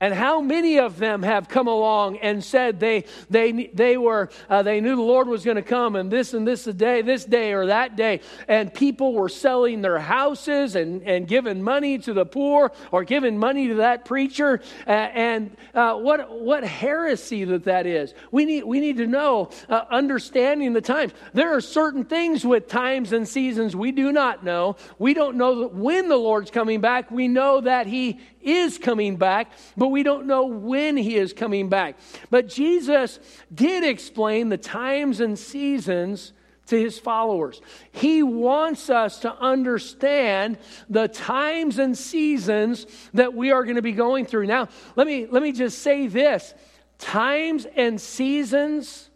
And 0.01 0.15
how 0.15 0.41
many 0.41 0.79
of 0.79 0.99
them 0.99 1.25
have 1.25 1.49
come 1.49 1.67
along 1.67 2.19
and 2.19 2.43
said 2.43 2.79
they, 2.79 3.05
they, 3.31 3.71
they, 3.75 3.97
were, 3.97 4.31
uh, 4.49 4.63
they 4.63 4.81
knew 4.81 4.95
the 4.95 5.03
Lord 5.03 5.27
was 5.27 5.45
going 5.45 5.57
to 5.57 5.63
come 5.63 5.97
and 5.97 6.09
this 6.09 6.35
and 6.35 6.47
this 6.47 6.65
day, 6.65 7.03
this 7.03 7.25
day 7.25 7.53
or 7.53 7.67
that 7.67 7.97
day. 7.97 8.21
And 8.47 8.73
people 8.73 9.13
were 9.13 9.29
selling 9.29 9.83
their 9.83 9.99
houses 9.99 10.77
and, 10.77 11.03
and 11.03 11.27
giving 11.27 11.63
money 11.63 11.99
to 11.99 12.13
the 12.13 12.25
poor 12.25 12.71
or 12.93 13.03
giving 13.03 13.39
money 13.39 13.67
to 13.69 13.75
that 13.77 14.05
preacher. 14.05 14.61
Uh, 14.87 14.91
and 14.91 15.57
uh, 15.75 15.95
what, 15.97 16.31
what 16.31 16.63
heresy 16.63 17.45
that 17.45 17.65
that 17.65 17.85
is. 17.85 18.15
We 18.31 18.45
need, 18.45 18.65
we 18.65 18.79
need 18.79 18.99
to 18.99 19.07
know, 19.09 19.51
uh, 19.69 19.83
understanding 19.91 20.75
the 20.75 20.81
times. 20.81 21.13
There 21.33 21.57
are 21.57 21.61
certain 21.61 22.05
things 22.05 22.47
with 22.47 22.69
times 22.69 23.13
and 23.13 23.27
seasons 23.27 23.75
we 23.75 23.91
do 23.91 24.13
not 24.13 24.45
know. 24.45 24.77
We 25.01 25.13
don't 25.13 25.37
know 25.37 25.67
when 25.67 26.09
the 26.09 26.17
Lord's 26.17 26.53
coming 26.53 26.81
back. 26.81 27.11
We 27.11 27.27
know 27.27 27.63
that 27.63 27.89
He 27.89 28.21
is 28.43 28.79
coming 28.79 29.17
back, 29.17 29.53
but 29.77 29.89
we 29.89 30.03
don't 30.03 30.27
know 30.27 30.47
when 30.47 30.97
he 30.97 31.17
is 31.17 31.33
coming 31.33 31.69
back. 31.69 31.99
But 32.31 32.49
Jesus 32.49 33.19
did 33.53 33.85
explain 33.85 34.49
the 34.49 34.59
times 34.59 35.21
and 35.21 35.39
seasons 35.39 36.33
to 36.69 36.79
his 36.79 36.99
followers. 36.99 37.61
He 37.93 38.23
wants 38.23 38.91
us 38.91 39.21
to 39.21 39.35
understand 39.35 40.59
the 40.89 41.09
times 41.09 41.79
and 41.79 41.97
seasons 41.97 42.87
that 43.15 43.35
we 43.35 43.51
are 43.51 43.65
going 43.65 43.77
to 43.77 43.83
be 43.83 43.93
going 43.93 44.27
through. 44.27 44.47
Now, 44.47 44.69
let 44.95 45.07
me 45.07 45.27
let 45.27 45.43
me 45.43 45.53
just 45.53 45.79
say 45.79 46.07
this. 46.07 46.55
Times 46.99 47.67
and 47.77 48.01
seasons 48.01 49.11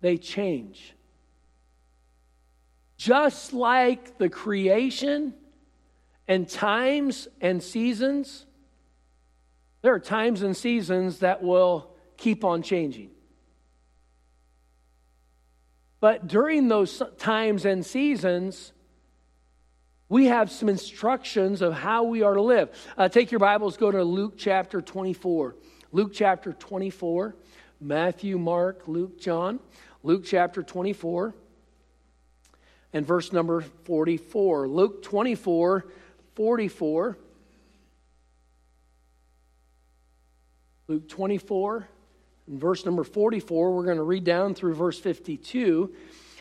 they 0.00 0.16
change. 0.18 0.94
Just 2.96 3.52
like 3.52 4.18
the 4.18 4.28
creation 4.28 5.34
and 6.28 6.48
times 6.48 7.28
and 7.40 7.62
seasons, 7.62 8.46
there 9.82 9.94
are 9.94 10.00
times 10.00 10.42
and 10.42 10.56
seasons 10.56 11.20
that 11.20 11.42
will 11.42 11.90
keep 12.16 12.44
on 12.44 12.62
changing. 12.62 13.10
But 16.00 16.26
during 16.26 16.68
those 16.68 17.02
times 17.18 17.64
and 17.64 17.84
seasons, 17.84 18.72
we 20.08 20.26
have 20.26 20.50
some 20.50 20.68
instructions 20.68 21.62
of 21.62 21.72
how 21.72 22.04
we 22.04 22.22
are 22.22 22.34
to 22.34 22.42
live. 22.42 22.70
Uh, 22.96 23.08
take 23.08 23.30
your 23.30 23.40
Bibles, 23.40 23.76
go 23.76 23.90
to 23.90 24.04
Luke 24.04 24.34
chapter 24.36 24.80
24. 24.80 25.56
Luke 25.92 26.12
chapter 26.12 26.52
24, 26.52 27.34
Matthew, 27.80 28.38
Mark, 28.38 28.82
Luke, 28.86 29.20
John. 29.20 29.60
Luke 30.02 30.22
chapter 30.24 30.62
24 30.62 31.34
and 32.92 33.04
verse 33.04 33.32
number 33.32 33.60
44. 33.60 34.68
Luke 34.68 35.02
24, 35.02 35.86
44. 36.36 37.18
Luke 40.88 41.08
24 41.08 41.88
in 42.48 42.58
verse 42.60 42.84
number 42.84 43.02
44, 43.02 43.74
we're 43.74 43.84
going 43.84 43.96
to 43.96 44.02
read 44.04 44.22
down 44.22 44.54
through 44.54 44.74
verse 44.74 44.98
52. 44.98 45.92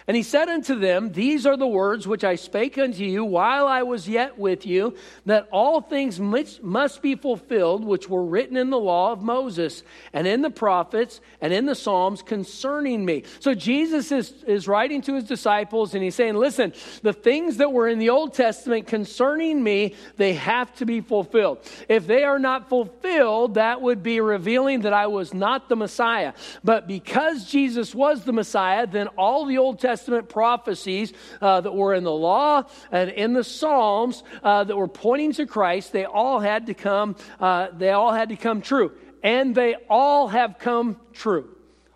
And 0.08 0.16
he 0.16 0.22
said 0.22 0.50
unto 0.50 0.78
them, 0.78 1.12
These 1.14 1.48
are 1.48 1.58
the 1.58 1.66
words 1.66 2.08
which 2.08 2.24
I 2.24 2.36
spake 2.36 2.78
unto 2.78 3.04
you 3.04 3.26
while 3.26 3.68
I 3.68 3.82
was 3.82 4.08
yet 4.08 4.38
with 4.38 4.64
you, 4.68 4.96
that 5.26 5.48
all 5.52 5.82
things 5.82 6.20
must 6.20 7.02
be 7.02 7.16
fulfilled 7.16 7.84
which 7.84 8.08
were 8.08 8.24
written 8.24 8.56
in 8.56 8.70
the 8.70 8.78
law 8.78 9.12
of 9.12 9.24
Moses, 9.24 9.82
and 10.14 10.28
in 10.28 10.44
the 10.44 10.52
prophets, 10.52 11.22
and 11.42 11.52
in 11.52 11.66
the 11.66 11.74
Psalms 11.74 12.22
concerning 12.22 13.04
me. 13.04 13.24
So 13.40 13.56
Jesus 13.56 14.12
is, 14.12 14.44
is 14.44 14.68
writing 14.68 15.02
to 15.04 15.16
his 15.16 15.24
disciples, 15.24 15.96
and 15.96 16.04
he's 16.04 16.14
saying, 16.14 16.36
Listen, 16.36 16.74
the 17.02 17.14
things 17.14 17.58
that 17.58 17.74
were 17.74 17.88
in 17.88 17.98
the 17.98 18.10
Old 18.10 18.36
Testament 18.36 18.86
concerning 18.86 19.64
me, 19.64 19.96
they 20.18 20.34
have 20.34 20.72
to 20.76 20.86
be 20.86 21.02
fulfilled. 21.02 21.58
If 21.90 22.06
they 22.06 22.24
are 22.24 22.40
not 22.40 22.70
fulfilled, 22.70 23.56
that 23.56 23.82
would 23.82 24.04
be 24.04 24.20
revealing 24.20 24.82
that 24.82 24.94
I 24.94 25.08
was 25.08 25.34
not 25.34 25.68
the 25.68 25.76
Messiah. 25.76 26.34
But 26.64 26.88
because 26.88 27.50
Jesus 27.50 27.96
was 27.96 28.24
the 28.24 28.34
Messiah, 28.34 28.86
then 28.86 29.08
all 29.18 29.46
the 29.46 29.58
Old 29.58 29.80
Testament 29.80 29.95
Testament 29.96 30.28
prophecies 30.28 31.14
uh, 31.42 31.62
that 31.62 31.74
were 31.74 31.94
in 31.94 32.04
the 32.04 32.12
law 32.12 32.64
and 32.92 33.10
in 33.10 33.32
the 33.32 33.46
Psalms 33.46 34.24
uh, 34.44 34.66
that 34.66 34.76
were 34.76 34.90
pointing 34.90 35.32
to 35.32 35.46
Christ, 35.46 35.94
they 35.94 36.04
all 36.04 36.42
had 36.42 36.66
to 36.66 36.74
come, 36.74 37.16
uh, 37.40 37.70
they 37.72 37.92
all 37.92 38.12
had 38.12 38.28
to 38.28 38.36
come 38.36 38.62
true. 38.62 38.92
And 39.24 39.56
they 39.56 39.76
all 39.90 40.28
have 40.28 40.60
come 40.60 41.00
true. 41.14 41.55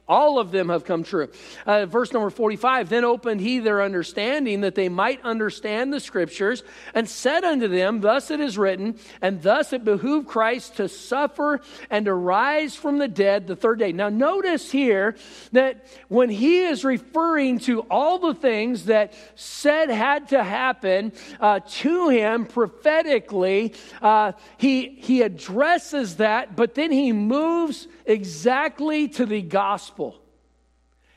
All 0.10 0.40
of 0.40 0.50
them 0.50 0.70
have 0.70 0.86
come 0.86 1.04
true. 1.04 1.30
Uh, 1.68 1.86
verse 1.86 2.12
number 2.12 2.32
45 2.32 2.90
Then 2.90 3.06
opened 3.06 3.42
he 3.42 3.60
their 3.60 3.84
understanding 3.84 4.62
that 4.62 4.74
they 4.74 4.90
might 4.90 5.24
understand 5.24 5.94
the 5.94 6.00
scriptures, 6.00 6.64
and 6.96 7.08
said 7.08 7.44
unto 7.44 7.68
them, 7.68 8.02
Thus 8.02 8.32
it 8.32 8.40
is 8.40 8.58
written, 8.58 8.98
and 9.22 9.44
thus 9.44 9.72
it 9.72 9.86
behooved 9.86 10.28
Christ 10.28 10.78
to 10.78 10.90
suffer 10.90 11.62
and 11.92 12.06
to 12.06 12.14
rise 12.16 12.76
from 12.76 12.98
the 12.98 13.08
dead 13.08 13.46
the 13.46 13.56
third 13.56 13.78
day. 13.78 13.92
Now, 13.92 14.10
notice 14.10 14.72
here 14.72 15.16
that 15.52 15.86
when 16.08 16.30
he 16.30 16.64
is 16.64 16.84
referring 16.84 17.60
to 17.60 17.82
all 17.82 18.18
the 18.18 18.34
things 18.34 18.86
that 18.86 19.14
said 19.36 19.92
had 19.92 20.30
to 20.30 20.44
happen 20.44 21.14
uh, 21.40 21.60
to 21.68 22.10
him 22.10 22.48
prophetically, 22.48 23.76
uh, 24.02 24.32
he, 24.58 24.88
he 24.88 25.22
addresses 25.22 26.16
that, 26.16 26.56
but 26.56 26.74
then 26.74 26.92
he 26.92 27.12
moves 27.12 27.88
exactly 28.06 29.08
to 29.10 29.28
the 29.28 29.44
gospel 29.44 29.99
gospel. 30.00 30.29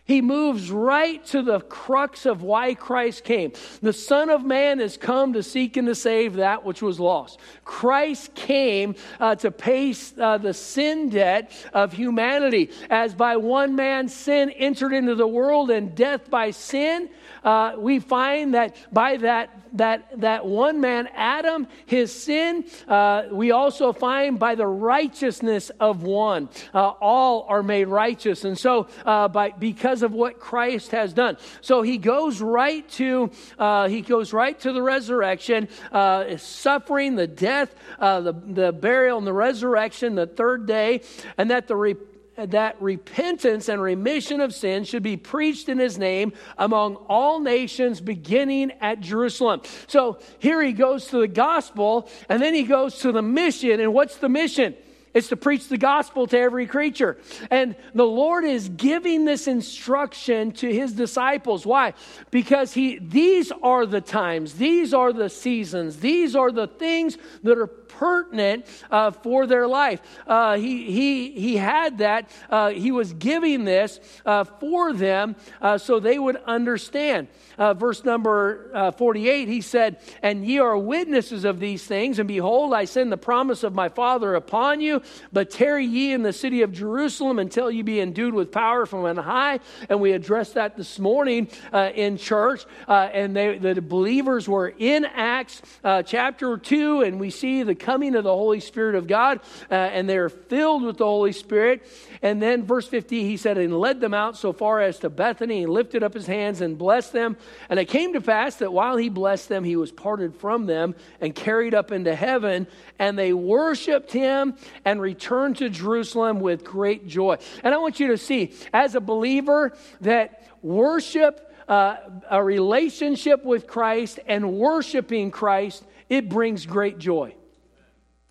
He 0.05 0.21
moves 0.21 0.71
right 0.71 1.25
to 1.27 1.43
the 1.43 1.61
crux 1.61 2.27
of 2.27 2.43
why 2.43 2.75
Christ 2.75 3.23
came. 3.23 3.53
The 3.83 3.93
Son 3.93 4.31
of 4.31 4.45
Man 4.45 4.81
has 4.81 4.97
come 4.97 5.33
to 5.35 5.45
seek 5.45 5.77
and 5.77 5.87
to 5.87 5.95
save 5.95 6.35
that 6.35 6.65
which 6.65 6.83
was 6.83 6.99
lost. 6.99 7.39
Christ 7.65 8.35
came 8.35 8.97
uh, 9.21 9.37
to 9.37 9.53
pay 9.53 9.95
uh, 10.19 10.39
the 10.39 10.55
sin 10.55 11.09
debt 11.09 11.53
of 11.73 11.93
humanity. 11.93 12.71
As 12.91 13.15
by 13.15 13.37
one 13.37 13.77
man 13.77 14.09
sin 14.09 14.51
entered 14.51 14.93
into 14.93 15.15
the 15.15 15.27
world 15.27 15.71
and 15.71 15.95
death 15.95 16.29
by 16.29 16.51
sin, 16.51 17.09
uh, 17.45 17.75
we 17.79 17.99
find 18.01 18.55
that 18.55 18.77
by 18.93 19.17
that, 19.19 19.51
that, 19.75 20.21
that 20.21 20.45
one 20.45 20.81
man, 20.81 21.09
Adam, 21.15 21.67
his 21.87 22.13
sin, 22.13 22.65
uh, 22.89 23.25
we 23.31 23.51
also 23.53 23.93
find 23.93 24.39
by 24.39 24.55
the 24.55 24.67
righteousness 24.67 25.71
of 25.81 26.03
one, 26.03 26.49
uh, 26.75 26.89
all 27.01 27.47
are 27.49 27.63
made 27.63 27.87
righteous. 27.87 28.45
And 28.45 28.59
so, 28.59 28.89
uh, 29.05 29.29
by, 29.29 29.51
because 29.51 29.92
of 30.01 30.13
what 30.13 30.41
Christ 30.41 30.93
has 30.93 31.13
done. 31.13 31.37
So 31.61 31.83
he 31.83 31.99
goes 31.99 32.41
right 32.41 32.89
to, 32.93 33.31
uh, 33.59 33.89
he 33.89 34.01
goes 34.01 34.33
right 34.33 34.59
to 34.61 34.73
the 34.73 34.81
resurrection, 34.81 35.69
uh, 35.93 36.39
suffering, 36.39 37.17
the 37.17 37.27
death, 37.27 37.75
the, 37.99 38.35
the 38.47 38.73
burial, 38.73 39.19
and 39.19 39.27
the 39.27 39.35
resurrection, 39.35 40.15
the 40.15 40.27
third 40.27 40.67
day, 40.67 41.03
and 41.37 41.51
that 41.51 41.69
the 41.69 41.97
that 42.37 42.81
repentance 42.81 43.69
and 43.69 43.81
remission 43.81 44.41
of 44.41 44.55
sin 44.55 44.85
should 44.85 45.03
be 45.03 45.17
preached 45.17 45.69
in 45.69 45.79
his 45.79 45.99
name 45.99 46.33
among 46.57 46.97
all 47.09 47.41
nations, 47.41 48.01
beginning 48.01 48.73
at 48.81 49.01
Jerusalem. 49.01 49.61
So 49.87 50.19
here 50.39 50.63
he 50.63 50.73
goes 50.73 51.09
to 51.09 51.19
the 51.19 51.29
gospel, 51.29 52.09
and 52.29 52.41
then 52.41 52.55
he 52.55 52.63
goes 52.63 52.99
to 53.01 53.13
the 53.13 53.23
mission. 53.23 53.81
And 53.81 53.93
what's 53.93 54.17
the 54.17 54.29
mission? 54.29 54.75
It's 55.15 55.29
to 55.29 55.37
preach 55.37 55.69
the 55.69 55.79
gospel 55.79 56.27
to 56.29 56.39
every 56.39 56.67
creature. 56.67 57.19
And 57.51 57.77
the 57.95 58.07
Lord 58.07 58.45
is 58.45 58.69
giving 58.69 59.25
this 59.25 59.47
instruction 59.47 60.53
to 60.53 60.73
his 60.73 60.93
disciples. 60.93 61.67
Why? 61.67 61.95
Because 62.31 62.73
he 62.73 62.99
these 62.99 63.53
are 63.63 63.85
the 63.85 64.01
times, 64.01 64.55
these 64.55 64.95
are 64.95 65.13
the 65.13 65.29
seasons, 65.29 65.99
these 65.99 66.35
are 66.35 66.51
the 66.51 66.67
things 66.67 67.19
that 67.43 67.59
are 67.59 67.67
pertinent 67.67 68.67
uh, 68.91 69.11
for 69.11 69.47
their 69.47 69.67
life. 69.67 70.01
Uh, 70.27 70.57
he, 70.57 70.91
he, 70.91 71.31
he 71.33 71.57
had 71.57 71.99
that. 71.99 72.31
Uh, 72.49 72.71
he 72.71 72.91
was 72.91 73.13
giving 73.13 73.65
this 73.65 74.01
uh, 74.25 74.45
for 74.45 74.93
them 74.93 75.37
uh, 75.61 75.79
so 75.79 76.01
they 76.01 76.19
would 76.19 76.37
understand. 76.47 77.29
Uh, 77.59 77.75
verse 77.75 78.05
number 78.05 78.93
48, 78.97 79.49
he 79.49 79.61
said, 79.61 79.99
And 80.23 80.45
ye 80.45 80.59
are 80.59 80.77
witnesses 80.77 81.45
of 81.45 81.61
these 81.61 81.85
things, 81.85 82.19
and 82.19 82.27
behold, 82.27 82.73
I 82.73 82.87
send 82.87 83.13
the 83.13 83.17
promise 83.17 83.63
of 83.63 83.75
my 83.75 83.89
Father 83.89 84.35
upon 84.35 84.81
you, 84.81 85.02
but 85.33 85.51
tarry 85.51 85.87
ye 85.87 86.13
in 86.13 86.23
the 86.23 86.33
city 86.33 86.63
of 86.63 86.73
Jerusalem 86.73 87.39
until 87.39 87.71
ye 87.71 87.83
be 87.83 88.01
endued 88.01 88.35
with 88.35 88.53
power 88.53 88.87
from 88.87 89.05
on 89.05 89.17
high. 89.17 89.61
And 89.89 90.01
we 90.01 90.13
addressed 90.13 90.55
that 90.55 90.77
this 90.77 90.99
morning 90.99 91.49
uh, 91.73 91.91
in 91.95 92.17
church, 92.17 92.65
uh, 92.89 93.11
and 93.13 93.35
they, 93.37 93.59
the 93.59 93.81
believers 93.81 94.49
were 94.49 94.69
in 94.69 95.05
Acts 95.05 95.63
uh, 95.85 96.03
chapter 96.03 96.57
2, 96.57 97.03
and 97.03 97.21
we 97.21 97.31
see 97.31 97.63
the 97.63 97.75
coming 97.75 98.15
of 98.15 98.25
the 98.25 98.35
Holy 98.35 98.61
Spirit 98.61 98.95
of 98.95 99.07
God, 99.07 99.41
uh, 99.71 99.75
and 99.75 100.09
they're 100.09 100.29
filled 100.29 100.83
with 100.83 100.99
the 100.99 101.05
Holy 101.05 101.33
Spirit. 101.33 101.87
And 102.23 102.41
then, 102.41 102.65
verse 102.65 102.87
50, 102.87 103.25
he 103.25 103.37
said, 103.37 103.59
And 103.59 103.79
led 103.79 104.01
them 104.01 104.15
out 104.15 104.37
so 104.37 104.53
far 104.53 104.81
as 104.81 104.99
to 105.01 105.11
Bethany, 105.11 105.63
and 105.63 105.73
lifted 105.73 106.03
up 106.03 106.15
his 106.15 106.27
hands 106.27 106.61
and 106.61 106.79
blessed 106.79 107.13
them. 107.13 107.37
And 107.69 107.79
it 107.79 107.87
came 107.87 108.13
to 108.13 108.21
pass 108.21 108.57
that 108.57 108.73
while 108.73 108.97
he 108.97 109.09
blessed 109.09 109.49
them, 109.49 109.65
he 109.65 109.77
was 109.77 109.93
parted 109.93 110.35
from 110.37 110.67
them 110.67 110.95
and 111.21 111.35
carried 111.35 111.75
up 111.75 111.93
into 111.93 112.15
heaven. 112.15 112.67
And 112.99 113.19
they 113.19 113.33
worshiped 113.33 114.13
him 114.13 114.55
and 114.85 114.92
returned 115.01 115.59
to 115.59 115.69
Jerusalem 115.69 116.41
with 116.41 116.65
great 116.65 117.07
joy. 117.07 117.39
And 117.63 117.75
I 117.75 117.79
want 117.79 118.01
you 118.01 118.09
to 118.09 118.19
see, 118.19 118.53
as 118.73 118.95
a 118.95 119.01
believer, 119.01 119.77
that 120.01 120.49
worship. 120.63 121.49
Uh, 121.69 121.97
a 122.29 122.43
relationship 122.43 123.45
with 123.45 123.69
Christ 123.69 124.19
and 124.27 124.55
worshiping 124.55 125.31
Christ, 125.31 125.85
it 126.09 126.29
brings 126.29 126.67
great 126.67 126.99
joy. 126.99 127.35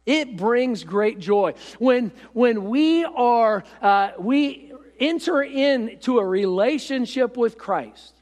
It 0.05 0.35
brings 0.35 0.83
great 0.83 1.17
joy. 1.17 1.53
When, 1.79 2.11
when 2.33 2.65
we 2.69 3.05
are, 3.05 3.63
uh, 3.81 4.11
we 4.19 4.73
enter 4.99 5.41
into 5.41 6.19
a 6.19 6.25
relationship 6.25 7.37
with 7.37 7.57
Christ, 7.57 8.13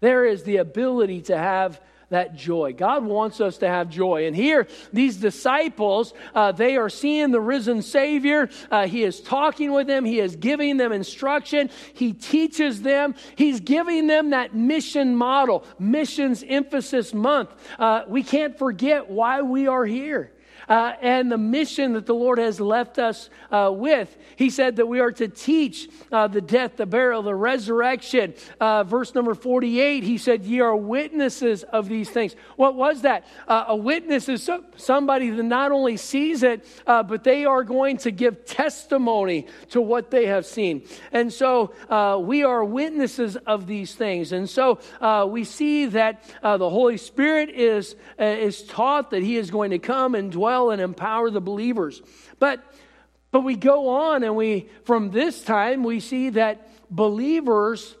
there 0.00 0.24
is 0.24 0.42
the 0.42 0.56
ability 0.56 1.22
to 1.22 1.36
have 1.36 1.80
that 2.10 2.34
joy. 2.34 2.72
God 2.72 3.04
wants 3.04 3.40
us 3.40 3.58
to 3.58 3.68
have 3.68 3.90
joy. 3.90 4.26
And 4.26 4.34
here, 4.34 4.66
these 4.92 5.16
disciples, 5.16 6.14
uh, 6.34 6.52
they 6.52 6.76
are 6.76 6.88
seeing 6.88 7.30
the 7.30 7.40
risen 7.40 7.82
Savior. 7.82 8.48
Uh, 8.70 8.86
he 8.86 9.02
is 9.02 9.20
talking 9.20 9.72
with 9.72 9.86
them, 9.86 10.04
He 10.04 10.20
is 10.20 10.36
giving 10.36 10.76
them 10.76 10.92
instruction, 10.92 11.70
He 11.92 12.12
teaches 12.12 12.82
them, 12.82 13.14
He's 13.36 13.60
giving 13.60 14.06
them 14.06 14.30
that 14.30 14.54
mission 14.54 15.14
model, 15.14 15.64
missions 15.78 16.44
emphasis 16.46 17.12
month. 17.12 17.50
Uh, 17.78 18.04
we 18.08 18.22
can't 18.22 18.58
forget 18.58 19.10
why 19.10 19.42
we 19.42 19.66
are 19.66 19.84
here. 19.84 20.32
Uh, 20.68 20.92
and 21.00 21.32
the 21.32 21.38
mission 21.38 21.94
that 21.94 22.06
the 22.06 22.14
Lord 22.14 22.38
has 22.38 22.60
left 22.60 22.98
us 22.98 23.30
uh, 23.50 23.70
with. 23.72 24.16
He 24.36 24.50
said 24.50 24.76
that 24.76 24.86
we 24.86 25.00
are 25.00 25.12
to 25.12 25.28
teach 25.28 25.88
uh, 26.12 26.28
the 26.28 26.40
death, 26.40 26.76
the 26.76 26.86
burial, 26.86 27.22
the 27.22 27.34
resurrection. 27.34 28.34
Uh, 28.60 28.84
verse 28.84 29.14
number 29.14 29.34
48, 29.34 30.04
he 30.04 30.18
said, 30.18 30.44
Ye 30.44 30.60
are 30.60 30.76
witnesses 30.76 31.62
of 31.64 31.88
these 31.88 32.10
things. 32.10 32.36
What 32.56 32.74
was 32.74 33.02
that? 33.02 33.24
Uh, 33.46 33.64
a 33.68 33.76
witness 33.76 34.28
is 34.28 34.42
so, 34.42 34.64
somebody 34.76 35.30
that 35.30 35.42
not 35.42 35.72
only 35.72 35.96
sees 35.96 36.42
it, 36.42 36.66
uh, 36.86 37.02
but 37.02 37.24
they 37.24 37.44
are 37.44 37.64
going 37.64 37.96
to 37.98 38.10
give 38.10 38.44
testimony 38.44 39.46
to 39.70 39.80
what 39.80 40.10
they 40.10 40.26
have 40.26 40.44
seen. 40.44 40.86
And 41.12 41.32
so 41.32 41.72
we 42.18 42.44
are 42.44 42.64
witnesses 42.64 43.36
of 43.36 43.66
these 43.66 43.94
things. 43.94 44.32
And 44.32 44.48
so 44.48 44.78
we 45.26 45.44
see 45.44 45.86
that 45.86 46.22
the 46.42 46.70
Holy 46.70 46.96
Spirit 46.96 47.50
is, 47.50 47.96
is 48.18 48.62
taught 48.64 49.10
that 49.10 49.22
He 49.22 49.36
is 49.36 49.50
going 49.50 49.70
to 49.70 49.78
come 49.78 50.14
and 50.14 50.30
dwell 50.30 50.57
and 50.70 50.80
empower 50.80 51.30
the 51.30 51.40
believers. 51.40 52.02
But 52.38 52.62
but 53.30 53.40
we 53.40 53.56
go 53.56 53.88
on 53.88 54.22
and 54.22 54.36
we 54.36 54.68
from 54.84 55.10
this 55.10 55.42
time 55.42 55.84
we 55.84 56.00
see 56.00 56.30
that 56.30 56.68
believers 56.90 57.94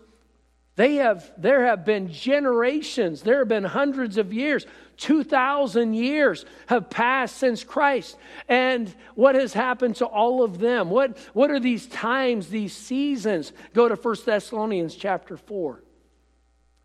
they 0.78 0.94
have 0.96 1.28
there 1.36 1.66
have 1.66 1.84
been 1.84 2.12
generations, 2.12 3.22
there 3.22 3.40
have 3.40 3.48
been 3.48 3.64
hundreds 3.64 4.16
of 4.16 4.32
years, 4.32 4.64
2000 4.98 5.92
years 5.94 6.44
have 6.66 6.88
passed 6.88 7.36
since 7.36 7.64
Christ. 7.64 8.16
And 8.48 8.94
what 9.16 9.34
has 9.34 9.52
happened 9.52 9.96
to 9.96 10.06
all 10.06 10.44
of 10.44 10.60
them? 10.60 10.88
What 10.88 11.18
what 11.32 11.50
are 11.50 11.58
these 11.58 11.88
times, 11.88 12.48
these 12.48 12.72
seasons? 12.72 13.52
Go 13.74 13.88
to 13.88 13.96
1 13.96 14.16
Thessalonians 14.24 14.94
chapter 14.94 15.36
4. 15.36 15.82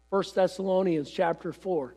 1 0.10 0.24
Thessalonians 0.34 1.12
chapter 1.12 1.54
4. 1.54 1.96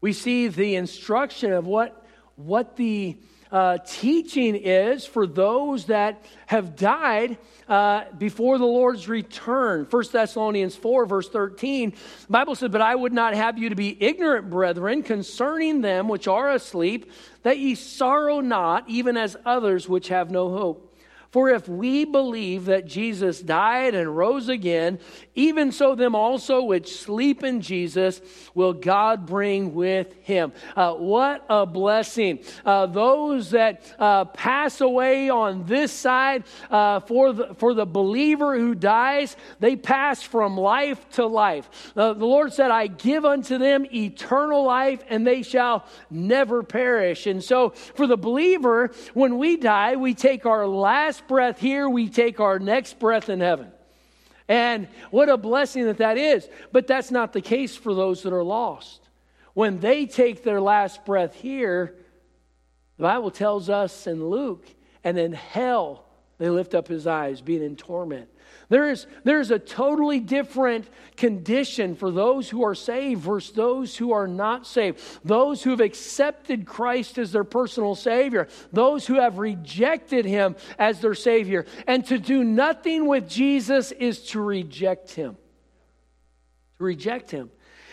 We 0.00 0.12
see 0.12 0.48
the 0.48 0.76
instruction 0.76 1.52
of 1.52 1.66
what, 1.66 2.06
what 2.36 2.76
the 2.76 3.16
uh, 3.52 3.78
teaching 3.84 4.54
is 4.54 5.04
for 5.04 5.26
those 5.26 5.86
that 5.86 6.24
have 6.46 6.76
died 6.76 7.36
uh, 7.68 8.04
before 8.16 8.58
the 8.58 8.64
Lord's 8.64 9.08
return. 9.08 9.86
1 9.90 10.04
Thessalonians 10.12 10.76
4, 10.76 11.06
verse 11.06 11.28
13, 11.28 11.90
the 11.90 11.96
Bible 12.28 12.54
says, 12.54 12.70
But 12.70 12.80
I 12.80 12.94
would 12.94 13.12
not 13.12 13.34
have 13.34 13.58
you 13.58 13.68
to 13.68 13.74
be 13.74 13.96
ignorant, 14.00 14.50
brethren, 14.50 15.02
concerning 15.02 15.80
them 15.80 16.08
which 16.08 16.28
are 16.28 16.50
asleep, 16.52 17.10
that 17.42 17.58
ye 17.58 17.74
sorrow 17.74 18.40
not, 18.40 18.88
even 18.88 19.16
as 19.16 19.36
others 19.44 19.88
which 19.88 20.08
have 20.08 20.30
no 20.30 20.50
hope. 20.50 20.89
For 21.30 21.48
if 21.48 21.68
we 21.68 22.04
believe 22.04 22.64
that 22.64 22.86
Jesus 22.86 23.40
died 23.40 23.94
and 23.94 24.16
rose 24.16 24.48
again, 24.48 24.98
even 25.36 25.70
so 25.70 25.94
them 25.94 26.16
also 26.16 26.64
which 26.64 26.96
sleep 26.96 27.44
in 27.44 27.60
Jesus 27.60 28.20
will 28.52 28.72
God 28.72 29.26
bring 29.26 29.72
with 29.72 30.12
him. 30.22 30.52
Uh, 30.74 30.94
what 30.94 31.44
a 31.48 31.66
blessing. 31.66 32.40
Uh, 32.64 32.86
those 32.86 33.50
that 33.50 33.94
uh, 34.00 34.24
pass 34.24 34.80
away 34.80 35.30
on 35.30 35.64
this 35.66 35.92
side, 35.92 36.42
uh, 36.68 36.98
for, 36.98 37.32
the, 37.32 37.54
for 37.54 37.74
the 37.74 37.86
believer 37.86 38.58
who 38.58 38.74
dies, 38.74 39.36
they 39.60 39.76
pass 39.76 40.22
from 40.22 40.56
life 40.56 41.08
to 41.10 41.26
life. 41.26 41.92
Uh, 41.96 42.12
the 42.12 42.26
Lord 42.26 42.52
said, 42.52 42.72
I 42.72 42.88
give 42.88 43.24
unto 43.24 43.56
them 43.56 43.86
eternal 43.94 44.64
life, 44.64 45.04
and 45.08 45.24
they 45.24 45.42
shall 45.42 45.86
never 46.10 46.64
perish. 46.64 47.28
And 47.28 47.42
so 47.42 47.70
for 47.70 48.08
the 48.08 48.16
believer, 48.16 48.90
when 49.14 49.38
we 49.38 49.56
die, 49.56 49.94
we 49.94 50.14
take 50.14 50.44
our 50.44 50.66
last 50.66 51.19
breath 51.28 51.58
here, 51.60 51.88
we 51.88 52.08
take 52.08 52.40
our 52.40 52.58
next 52.58 52.98
breath 52.98 53.28
in 53.28 53.40
heaven. 53.40 53.70
And 54.48 54.88
what 55.10 55.28
a 55.28 55.36
blessing 55.36 55.84
that 55.84 55.98
that 55.98 56.18
is. 56.18 56.48
But 56.72 56.86
that's 56.86 57.10
not 57.10 57.32
the 57.32 57.40
case 57.40 57.76
for 57.76 57.94
those 57.94 58.22
that 58.22 58.32
are 58.32 58.42
lost. 58.42 59.00
When 59.54 59.78
they 59.78 60.06
take 60.06 60.42
their 60.42 60.60
last 60.60 61.04
breath 61.04 61.34
here, 61.34 61.94
the 62.96 63.02
Bible 63.02 63.30
tells 63.30 63.70
us 63.70 64.06
in 64.06 64.28
Luke, 64.28 64.66
and 65.04 65.18
in 65.18 65.32
hell 65.32 66.04
they 66.38 66.48
lift 66.48 66.74
up 66.74 66.88
his 66.88 67.06
eyes, 67.06 67.40
being 67.40 67.62
in 67.62 67.76
torment. 67.76 68.28
There 68.70 68.88
is, 68.88 69.06
there 69.24 69.40
is 69.40 69.50
a 69.50 69.58
totally 69.58 70.20
different 70.20 70.88
condition 71.16 71.96
for 71.96 72.12
those 72.12 72.48
who 72.48 72.62
are 72.64 72.76
saved 72.76 73.20
versus 73.20 73.52
those 73.52 73.96
who 73.96 74.12
are 74.12 74.28
not 74.28 74.64
saved. 74.64 75.00
Those 75.24 75.62
who 75.62 75.70
have 75.70 75.80
accepted 75.80 76.66
Christ 76.66 77.18
as 77.18 77.32
their 77.32 77.44
personal 77.44 77.96
Savior, 77.96 78.46
those 78.72 79.08
who 79.08 79.14
have 79.14 79.38
rejected 79.38 80.24
Him 80.24 80.54
as 80.78 81.00
their 81.00 81.16
Savior. 81.16 81.66
And 81.88 82.06
to 82.06 82.18
do 82.18 82.44
nothing 82.44 83.06
with 83.06 83.28
Jesus 83.28 83.90
is 83.90 84.22
to 84.28 84.40
reject 84.40 85.10
Him. 85.10 85.36
To 86.78 86.84
reject 86.84 87.32
Him. 87.32 87.50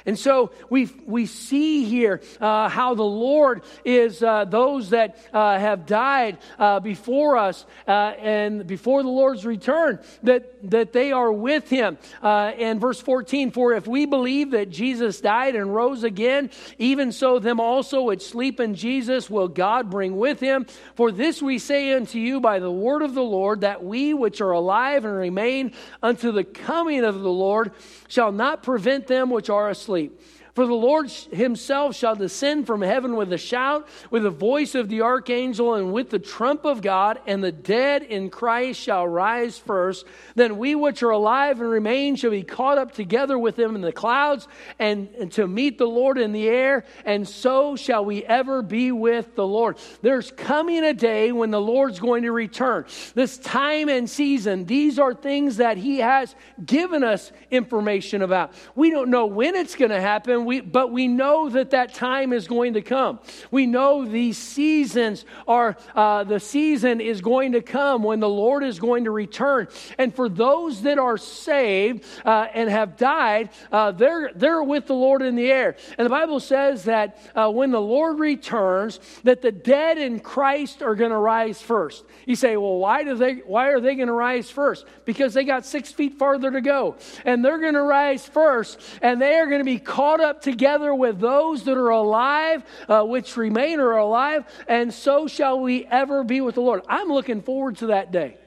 And 0.07 0.17
so 0.17 0.51
we, 0.69 0.89
we 1.05 1.25
see 1.25 1.83
here 1.83 2.21
uh, 2.39 2.69
how 2.69 2.95
the 2.95 3.03
Lord 3.03 3.63
is 3.83 4.23
uh, 4.23 4.45
those 4.45 4.91
that 4.91 5.17
uh, 5.33 5.59
have 5.59 5.85
died 5.85 6.37
uh, 6.57 6.79
before 6.79 7.35
us 7.35 7.65
uh, 7.85 7.91
and 7.91 8.65
before 8.65 9.03
the 9.03 9.09
Lord's 9.09 9.45
return, 9.45 9.99
that, 10.23 10.71
that 10.71 10.93
they 10.93 11.11
are 11.11 11.29
with 11.31 11.69
him. 11.69 11.97
Uh, 12.23 12.53
and 12.57 12.79
verse 12.79 13.01
14, 13.01 13.51
for 13.51 13.73
if 13.73 13.85
we 13.85 14.05
believe 14.05 14.51
that 14.51 14.69
Jesus 14.69 15.19
died 15.19 15.57
and 15.57 15.75
rose 15.75 16.05
again, 16.05 16.51
even 16.77 17.11
so 17.11 17.37
them 17.37 17.59
also 17.59 18.03
which 18.03 18.21
sleep 18.21 18.61
in 18.61 18.75
Jesus 18.75 19.29
will 19.29 19.49
God 19.49 19.89
bring 19.89 20.15
with 20.15 20.39
him. 20.39 20.67
For 20.95 21.11
this 21.11 21.41
we 21.41 21.59
say 21.59 21.91
unto 21.91 22.17
you 22.17 22.39
by 22.39 22.59
the 22.59 22.71
word 22.71 23.01
of 23.01 23.13
the 23.13 23.21
Lord, 23.21 23.61
that 23.61 23.83
we 23.83 24.13
which 24.13 24.39
are 24.39 24.51
alive 24.51 25.03
and 25.03 25.17
remain 25.17 25.73
unto 26.01 26.31
the 26.31 26.45
coming 26.45 27.03
of 27.03 27.19
the 27.19 27.29
Lord 27.29 27.73
shall 28.07 28.31
not 28.31 28.63
prevent 28.63 29.07
them 29.07 29.29
which 29.29 29.49
are 29.49 29.69
asleep 29.69 29.96
sleep. 29.97 30.21
For 30.57 30.65
the 30.65 30.73
Lord 30.73 31.11
himself 31.11 31.95
shall 31.95 32.15
descend 32.15 32.65
from 32.65 32.81
heaven 32.81 33.15
with 33.15 33.31
a 33.31 33.37
shout, 33.37 33.87
with 34.09 34.23
the 34.23 34.31
voice 34.31 34.73
of 34.73 34.89
the 34.89 35.01
archangel, 35.01 35.75
and 35.75 35.93
with 35.93 36.09
the 36.09 36.17
trump 36.17 36.65
of 36.65 36.81
God, 36.81 37.19
and 37.27 37.43
the 37.43 37.51
dead 37.51 38.01
in 38.01 38.31
Christ 38.31 38.81
shall 38.81 39.07
rise 39.07 39.59
first. 39.59 40.07
Then 40.33 40.57
we 40.57 40.73
which 40.73 41.03
are 41.03 41.11
alive 41.11 41.61
and 41.61 41.69
remain 41.69 42.15
shall 42.15 42.31
be 42.31 42.41
caught 42.41 42.79
up 42.79 42.91
together 42.91 43.37
with 43.37 43.55
them 43.55 43.75
in 43.75 43.81
the 43.81 43.91
clouds, 43.91 44.47
and, 44.79 45.09
and 45.19 45.31
to 45.33 45.47
meet 45.47 45.77
the 45.77 45.85
Lord 45.85 46.17
in 46.17 46.31
the 46.31 46.49
air, 46.49 46.85
and 47.05 47.27
so 47.27 47.75
shall 47.75 48.03
we 48.03 48.25
ever 48.25 48.63
be 48.63 48.91
with 48.91 49.35
the 49.35 49.45
Lord. 49.45 49.77
There's 50.01 50.31
coming 50.31 50.83
a 50.83 50.93
day 50.95 51.31
when 51.31 51.51
the 51.51 51.61
Lord's 51.61 51.99
going 51.99 52.23
to 52.23 52.31
return. 52.31 52.85
This 53.13 53.37
time 53.37 53.89
and 53.89 54.09
season, 54.09 54.65
these 54.65 54.97
are 54.97 55.13
things 55.13 55.57
that 55.57 55.77
He 55.77 55.99
has 55.99 56.33
given 56.65 57.03
us 57.03 57.31
information 57.51 58.23
about. 58.23 58.53
We 58.73 58.89
don't 58.89 59.11
know 59.11 59.27
when 59.27 59.53
it's 59.53 59.75
going 59.75 59.91
to 59.91 60.01
happen 60.01 60.46
we, 60.47 60.61
but 60.61 60.91
we 60.91 61.07
know 61.07 61.49
that 61.49 61.71
that 61.71 61.93
time 61.93 62.31
is 62.31 62.47
going 62.47 62.73
to 62.73 62.81
come. 62.81 63.19
We 63.51 63.67
know 63.67 64.05
these 64.05 64.37
seasons 64.37 65.25
are, 65.45 65.75
uh, 65.93 66.23
the 66.23 66.39
season 66.39 67.01
is 67.01 67.19
going 67.19 67.51
to 67.51 67.61
come 67.61 68.01
when 68.01 68.21
the 68.21 68.29
Lord 68.29 68.63
is 68.63 68.79
going 68.79 69.03
to 69.03 69.11
return. 69.11 69.67
And 69.97 70.15
for 70.15 70.29
those 70.29 70.83
that 70.83 70.97
are 70.97 71.17
saved 71.17 72.05
uh, 72.25 72.47
and 72.53 72.69
have 72.69 72.95
died, 72.95 73.49
uh, 73.71 73.91
they're, 73.91 74.31
they're 74.33 74.63
with 74.63 74.87
the 74.87 74.95
Lord 74.95 75.21
in 75.21 75.35
the 75.35 75.51
air. 75.51 75.75
And 75.97 76.05
the 76.05 76.09
Bible 76.09 76.39
says 76.39 76.85
that 76.85 77.19
uh, 77.35 77.51
when 77.51 77.71
the 77.71 77.81
Lord 77.81 78.17
returns, 78.17 79.01
that 79.23 79.41
the 79.41 79.51
dead 79.51 79.97
in 79.97 80.21
Christ 80.21 80.81
are 80.81 80.95
going 80.95 81.11
to 81.11 81.17
rise 81.17 81.61
first. 81.61 82.05
You 82.25 82.37
say, 82.37 82.55
well, 82.55 82.77
why, 82.77 83.03
do 83.03 83.15
they, 83.15 83.35
why 83.45 83.67
are 83.67 83.81
they 83.81 83.95
going 83.95 84.07
to 84.07 84.13
rise 84.13 84.49
first? 84.49 84.85
Because 85.03 85.33
they 85.33 85.43
got 85.43 85.65
six 85.65 85.91
feet 85.91 86.17
farther 86.17 86.51
to 86.51 86.61
go. 86.61 86.95
And 87.25 87.43
they're 87.43 87.59
going 87.59 87.73
to 87.73 87.83
rise 87.83 88.25
first, 88.25 88.79
and 89.01 89.21
they 89.21 89.35
are 89.35 89.47
going 89.47 89.59
to 89.59 89.65
be 89.65 89.79
caught 89.79 90.21
up 90.21 90.36
together 90.41 90.93
with 90.93 91.19
those 91.19 91.63
that 91.63 91.77
are 91.77 91.89
alive, 91.89 92.63
uh, 92.87 93.03
which 93.03 93.37
remain 93.37 93.79
are 93.79 93.97
alive, 93.97 94.45
and 94.67 94.93
so 94.93 95.27
shall 95.27 95.59
we 95.59 95.85
ever 95.85 96.23
be 96.23 96.41
with 96.41 96.55
the 96.55 96.61
Lord. 96.61 96.83
I'm 96.87 97.09
looking 97.09 97.41
forward 97.41 97.77
to 97.77 97.87
that 97.87 98.11
day. 98.11 98.37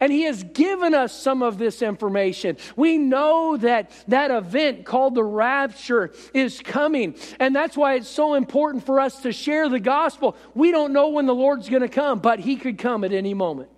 And 0.00 0.12
he 0.12 0.22
has 0.22 0.42
given 0.42 0.92
us 0.92 1.12
some 1.18 1.42
of 1.42 1.56
this 1.56 1.80
information. 1.80 2.56
We 2.76 2.98
know 2.98 3.56
that 3.58 3.90
that 4.08 4.30
event 4.30 4.84
called 4.84 5.14
the 5.14 5.24
rapture 5.24 6.12
is 6.34 6.60
coming. 6.60 7.14
And 7.38 7.54
that's 7.54 7.76
why 7.76 7.94
it's 7.94 8.08
so 8.08 8.34
important 8.34 8.84
for 8.84 9.00
us 9.00 9.22
to 9.22 9.32
share 9.32 9.68
the 9.68 9.80
gospel. 9.80 10.36
We 10.54 10.72
don't 10.72 10.92
know 10.92 11.08
when 11.08 11.26
the 11.26 11.34
Lord's 11.34 11.68
going 11.68 11.82
to 11.82 11.88
come, 11.88 12.18
but 12.18 12.40
he 12.40 12.56
could 12.56 12.76
come 12.78 13.04
at 13.04 13.12
any 13.12 13.34
moment. 13.34 13.70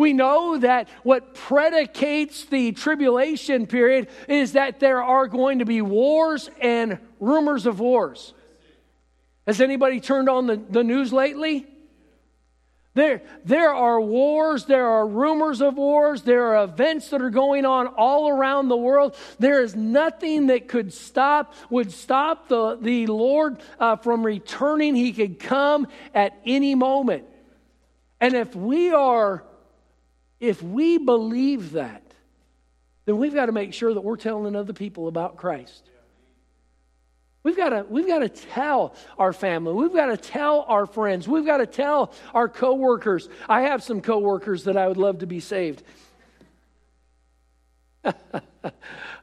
We 0.00 0.14
know 0.14 0.56
that 0.56 0.88
what 1.02 1.34
predicates 1.34 2.46
the 2.46 2.72
tribulation 2.72 3.66
period 3.66 4.08
is 4.28 4.52
that 4.52 4.80
there 4.80 5.02
are 5.02 5.26
going 5.26 5.58
to 5.58 5.66
be 5.66 5.82
wars 5.82 6.48
and 6.58 6.98
rumors 7.20 7.66
of 7.66 7.80
wars. 7.80 8.32
Has 9.46 9.60
anybody 9.60 10.00
turned 10.00 10.30
on 10.30 10.46
the, 10.46 10.56
the 10.56 10.82
news 10.82 11.12
lately? 11.12 11.66
There, 12.94 13.20
there 13.44 13.74
are 13.74 14.00
wars, 14.00 14.64
there 14.64 14.86
are 14.86 15.06
rumors 15.06 15.60
of 15.60 15.76
wars, 15.76 16.22
there 16.22 16.54
are 16.56 16.64
events 16.64 17.10
that 17.10 17.20
are 17.20 17.28
going 17.28 17.66
on 17.66 17.86
all 17.86 18.30
around 18.30 18.68
the 18.68 18.78
world. 18.78 19.14
There 19.38 19.62
is 19.62 19.76
nothing 19.76 20.46
that 20.46 20.66
could 20.66 20.94
stop, 20.94 21.52
would 21.68 21.92
stop 21.92 22.48
the, 22.48 22.78
the 22.80 23.06
Lord 23.06 23.58
uh, 23.78 23.96
from 23.96 24.24
returning. 24.24 24.94
He 24.94 25.12
could 25.12 25.38
come 25.38 25.88
at 26.14 26.40
any 26.46 26.74
moment. 26.74 27.24
And 28.18 28.32
if 28.32 28.56
we 28.56 28.92
are 28.92 29.44
if 30.40 30.62
we 30.62 30.98
believe 30.98 31.72
that, 31.72 32.02
then 33.04 33.18
we've 33.18 33.34
got 33.34 33.46
to 33.46 33.52
make 33.52 33.74
sure 33.74 33.92
that 33.92 34.00
we're 34.00 34.16
telling 34.16 34.56
other 34.56 34.72
people 34.72 35.06
about 35.06 35.36
Christ. 35.36 35.90
We've 37.42 37.56
got 37.56 37.70
to 37.70 37.86
we've 37.88 38.06
got 38.06 38.18
to 38.18 38.28
tell 38.28 38.94
our 39.18 39.32
family. 39.32 39.72
We've 39.72 39.94
got 39.94 40.06
to 40.06 40.16
tell 40.16 40.62
our 40.68 40.86
friends. 40.86 41.26
We've 41.26 41.46
got 41.46 41.58
to 41.58 41.66
tell 41.66 42.12
our 42.34 42.48
coworkers. 42.48 43.28
I 43.48 43.62
have 43.62 43.82
some 43.82 44.02
coworkers 44.02 44.64
that 44.64 44.76
I 44.76 44.88
would 44.88 44.98
love 44.98 45.20
to 45.20 45.26
be 45.26 45.40
saved. 45.40 45.82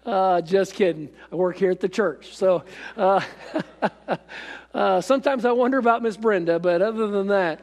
uh, 0.05 0.41
just 0.41 0.73
kidding. 0.73 1.09
I 1.31 1.35
work 1.35 1.57
here 1.57 1.71
at 1.71 1.79
the 1.79 1.89
church, 1.89 2.35
so 2.35 2.63
uh, 2.95 3.21
uh, 4.73 5.01
sometimes 5.01 5.45
I 5.45 5.51
wonder 5.51 5.77
about 5.77 6.01
Miss 6.01 6.17
Brenda. 6.17 6.59
But 6.59 6.81
other 6.81 7.07
than 7.07 7.27
that, 7.27 7.61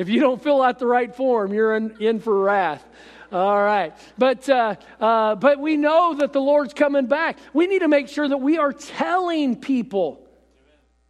if 0.00 0.08
you 0.08 0.18
don't 0.18 0.42
fill 0.42 0.62
out 0.62 0.78
the 0.78 0.86
right 0.86 1.14
form, 1.14 1.52
you're 1.52 1.76
in, 1.76 1.94
in 2.00 2.20
for 2.20 2.40
wrath. 2.44 2.82
All 3.30 3.62
right. 3.62 3.92
But, 4.16 4.48
uh, 4.48 4.76
uh, 4.98 5.34
but 5.34 5.60
we 5.60 5.76
know 5.76 6.14
that 6.14 6.32
the 6.32 6.40
Lord's 6.40 6.72
coming 6.72 7.04
back. 7.04 7.36
We 7.52 7.66
need 7.66 7.80
to 7.80 7.88
make 7.88 8.08
sure 8.08 8.26
that 8.26 8.38
we 8.38 8.56
are 8.56 8.72
telling 8.72 9.56
people 9.56 10.26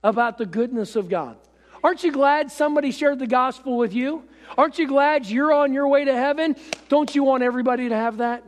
about 0.03 0.39
the 0.39 0.45
goodness 0.45 0.97
of 0.97 1.09
God. 1.09 1.37
Aren't 1.85 2.03
you 2.03 2.11
glad 2.11 2.51
somebody 2.51 2.91
shared 2.91 3.21
the 3.21 3.29
gospel 3.29 3.79
with 3.79 3.95
you? 3.95 4.25
Aren't 4.59 4.81
you 4.81 4.89
glad 4.89 5.25
you're 5.27 5.53
on 5.53 5.73
your 5.73 5.87
way 5.87 6.05
to 6.05 6.13
heaven? 6.13 6.57
Don't 6.89 7.15
you 7.15 7.23
want 7.23 7.45
everybody 7.45 7.91
to 7.91 7.95
have 7.95 8.17
that? 8.17 8.43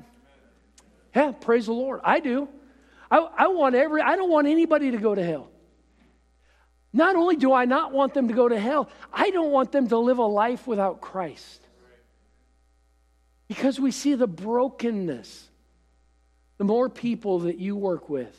Yeah, 1.14 1.31
praise 1.31 1.66
the 1.66 1.72
Lord. 1.72 2.00
I 2.02 2.18
do. 2.18 2.48
I, 3.12 3.18
I 3.18 3.46
want 3.46 3.76
every, 3.76 4.02
I 4.02 4.16
don't 4.16 4.31
want 4.31 4.48
anybody 4.48 4.90
to 4.90 4.98
go 4.98 5.14
to 5.14 5.22
hell. 5.22 5.51
Not 6.92 7.16
only 7.16 7.37
do 7.37 7.52
I 7.52 7.64
not 7.64 7.92
want 7.92 8.12
them 8.14 8.28
to 8.28 8.35
go 8.35 8.48
to 8.48 8.59
hell, 8.59 8.90
I 9.12 9.31
don't 9.31 9.50
want 9.50 9.72
them 9.72 9.88
to 9.88 9.98
live 9.98 10.18
a 10.18 10.26
life 10.26 10.66
without 10.66 11.00
Christ. 11.00 11.61
Because 13.48 13.81
we 13.81 13.90
see 13.90 14.14
the 14.14 14.26
brokenness. 14.26 15.48
The 16.59 16.64
more 16.64 16.88
people 16.88 17.40
that 17.40 17.59
you 17.59 17.76
work 17.76 18.09
with, 18.09 18.38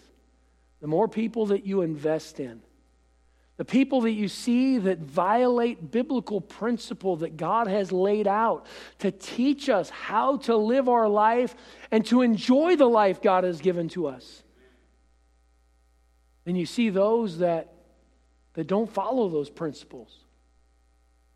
the 0.81 0.87
more 0.87 1.07
people 1.07 1.47
that 1.47 1.65
you 1.65 1.81
invest 1.81 2.39
in, 2.39 2.61
the 3.57 3.65
people 3.65 4.01
that 4.01 4.11
you 4.11 4.27
see 4.27 4.79
that 4.79 4.99
violate 4.99 5.91
biblical 5.91 6.41
principle 6.41 7.17
that 7.17 7.37
God 7.37 7.67
has 7.67 7.91
laid 7.91 8.27
out 8.27 8.65
to 8.99 9.11
teach 9.11 9.69
us 9.69 9.89
how 9.89 10.37
to 10.37 10.55
live 10.55 10.89
our 10.89 11.07
life 11.07 11.55
and 11.91 12.05
to 12.07 12.21
enjoy 12.21 12.75
the 12.75 12.87
life 12.87 13.21
God 13.21 13.43
has 13.43 13.61
given 13.61 13.89
to 13.89 14.07
us. 14.07 14.41
Then 16.45 16.55
you 16.55 16.65
see 16.65 16.89
those 16.89 17.37
that, 17.39 17.73
that 18.53 18.67
don't 18.67 18.91
follow 18.91 19.29
those 19.29 19.49
principles. 19.49 20.15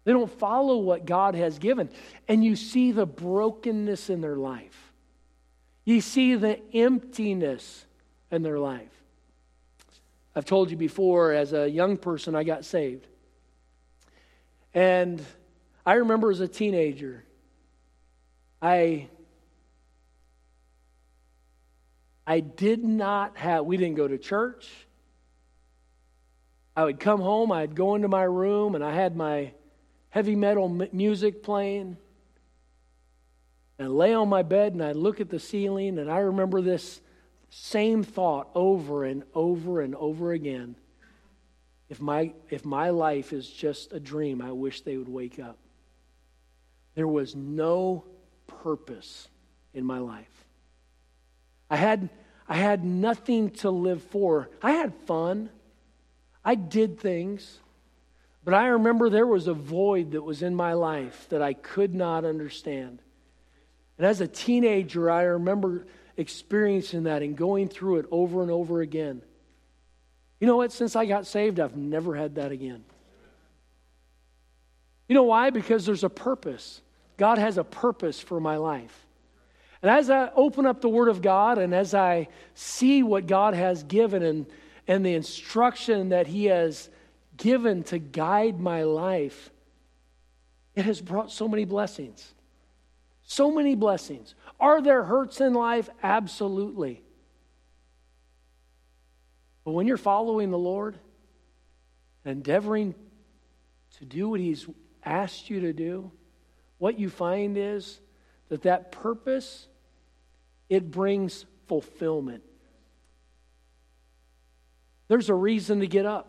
They 0.03 0.13
don't 0.13 0.31
follow 0.39 0.77
what 0.77 1.05
God 1.05 1.35
has 1.35 1.59
given. 1.59 1.89
And 2.27 2.43
you 2.43 2.55
see 2.55 2.91
the 2.91 3.05
brokenness 3.05 4.09
in 4.09 4.21
their 4.21 4.37
life. 4.37 4.93
You 5.83 6.01
see 6.01 6.35
the 6.35 6.59
emptiness 6.73 7.85
in 8.31 8.41
their 8.43 8.59
life. 8.59 8.91
I've 10.35 10.45
told 10.45 10.69
you 10.69 10.77
before, 10.77 11.33
as 11.33 11.53
a 11.53 11.69
young 11.69 11.97
person, 11.97 12.35
I 12.35 12.43
got 12.43 12.63
saved. 12.63 13.07
And 14.73 15.21
I 15.85 15.95
remember 15.95 16.29
as 16.29 16.39
a 16.39 16.47
teenager, 16.47 17.23
I 18.61 19.07
I 22.27 22.41
did 22.41 22.83
not 22.83 23.37
have, 23.37 23.65
we 23.65 23.77
didn't 23.77 23.95
go 23.95 24.05
to 24.05 24.17
church. 24.17 24.69
I 26.77 26.83
would 26.83 26.99
come 26.99 27.19
home, 27.19 27.51
I'd 27.51 27.73
go 27.73 27.95
into 27.95 28.07
my 28.07 28.21
room, 28.21 28.75
and 28.75 28.83
I 28.83 28.93
had 28.93 29.15
my 29.15 29.51
heavy 30.11 30.35
metal 30.35 30.69
music 30.69 31.41
playing. 31.41 31.97
And 33.79 33.87
I 33.87 33.89
lay 33.89 34.13
on 34.13 34.29
my 34.29 34.43
bed 34.43 34.73
and 34.73 34.83
I 34.83 34.91
look 34.91 35.19
at 35.19 35.31
the 35.31 35.39
ceiling, 35.39 35.97
and 35.97 36.09
I 36.09 36.19
remember 36.19 36.61
this 36.61 37.01
same 37.49 38.03
thought 38.03 38.51
over 38.53 39.05
and 39.05 39.23
over 39.33 39.81
and 39.81 39.95
over 39.95 40.33
again. 40.33 40.75
If 41.89 41.99
my, 41.99 42.33
if 42.51 42.63
my 42.63 42.91
life 42.91 43.33
is 43.33 43.49
just 43.49 43.91
a 43.91 43.99
dream, 43.99 44.39
I 44.39 44.51
wish 44.51 44.81
they 44.81 44.97
would 44.97 45.09
wake 45.09 45.39
up. 45.39 45.57
There 46.93 47.07
was 47.07 47.35
no 47.35 48.05
purpose 48.45 49.27
in 49.73 49.83
my 49.83 49.97
life. 49.97 50.45
I 51.71 51.77
had, 51.77 52.11
I 52.47 52.57
had 52.57 52.85
nothing 52.85 53.49
to 53.49 53.71
live 53.71 54.03
for. 54.03 54.51
I 54.61 54.73
had 54.73 54.93
fun. 55.07 55.49
I 56.47 56.55
did 56.55 56.97
things. 56.97 57.59
But 58.45 58.53
I 58.53 58.67
remember 58.67 59.09
there 59.09 59.27
was 59.27 59.47
a 59.47 59.53
void 59.53 60.11
that 60.11 60.21
was 60.21 60.41
in 60.41 60.55
my 60.55 60.71
life 60.71 61.27
that 61.27 61.41
I 61.41 61.51
could 61.51 61.93
not 61.93 62.23
understand. 62.23 63.01
And 63.97 64.07
as 64.07 64.21
a 64.21 64.27
teenager, 64.29 65.11
I 65.11 65.23
remember 65.23 65.85
experiencing 66.15 67.03
that 67.03 67.21
and 67.21 67.35
going 67.35 67.67
through 67.67 67.97
it 67.97 68.05
over 68.11 68.41
and 68.43 68.49
over 68.49 68.79
again. 68.79 69.21
You 70.39 70.47
know 70.47 70.55
what? 70.55 70.71
Since 70.71 70.95
I 70.95 71.05
got 71.05 71.27
saved, 71.27 71.59
I've 71.59 71.75
never 71.75 72.15
had 72.15 72.35
that 72.35 72.53
again. 72.53 72.85
You 75.09 75.15
know 75.15 75.23
why? 75.23 75.49
Because 75.49 75.85
there's 75.85 76.05
a 76.05 76.09
purpose. 76.09 76.81
God 77.17 77.39
has 77.39 77.57
a 77.57 77.65
purpose 77.65 78.21
for 78.21 78.39
my 78.39 78.55
life. 78.55 79.05
And 79.81 79.91
as 79.91 80.09
I 80.09 80.29
open 80.33 80.65
up 80.65 80.79
the 80.79 80.87
Word 80.87 81.09
of 81.09 81.21
God 81.21 81.57
and 81.57 81.75
as 81.75 81.93
I 81.93 82.29
see 82.53 83.03
what 83.03 83.27
God 83.27 83.53
has 83.53 83.83
given 83.83 84.23
and, 84.23 84.45
and 84.87 85.05
the 85.05 85.13
instruction 85.13 86.09
that 86.09 86.27
He 86.27 86.45
has 86.45 86.89
given 87.35 87.83
to 87.83 87.99
guide 87.99 88.59
my 88.59 88.83
life, 88.83 89.51
it 90.75 90.85
has 90.85 91.01
brought 91.01 91.31
so 91.31 91.47
many 91.47 91.65
blessings. 91.65 92.33
So 93.23 93.51
many 93.51 93.75
blessings. 93.75 94.35
Are 94.59 94.81
there 94.81 95.03
hurts 95.03 95.41
in 95.41 95.53
life? 95.53 95.89
Absolutely. 96.01 97.01
But 99.65 99.73
when 99.73 99.85
you're 99.85 99.97
following 99.97 100.49
the 100.49 100.57
Lord, 100.57 100.97
endeavoring 102.23 102.95
to 103.99 104.05
do 104.05 104.29
what 104.29 104.39
He's 104.39 104.65
asked 105.03 105.49
you 105.49 105.59
to 105.61 105.73
do, 105.73 106.11
what 106.77 106.97
you 106.97 107.09
find 107.09 107.57
is 107.57 107.99
that 108.49 108.63
that 108.63 108.91
purpose 108.91 109.67
it 110.69 110.91
brings 110.91 111.45
fulfillment. 111.67 112.43
There's 115.07 115.29
a 115.29 115.33
reason 115.33 115.79
to 115.79 115.87
get 115.87 116.05
up. 116.05 116.27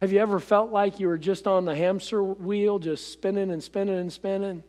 Have 0.00 0.12
you 0.12 0.20
ever 0.20 0.38
felt 0.38 0.70
like 0.70 1.00
you 1.00 1.08
were 1.08 1.18
just 1.18 1.46
on 1.46 1.64
the 1.64 1.74
hamster 1.74 2.22
wheel, 2.22 2.78
just 2.78 3.12
spinning 3.12 3.50
and 3.50 3.62
spinning 3.62 3.98
and 3.98 4.12
spinning? 4.12 4.62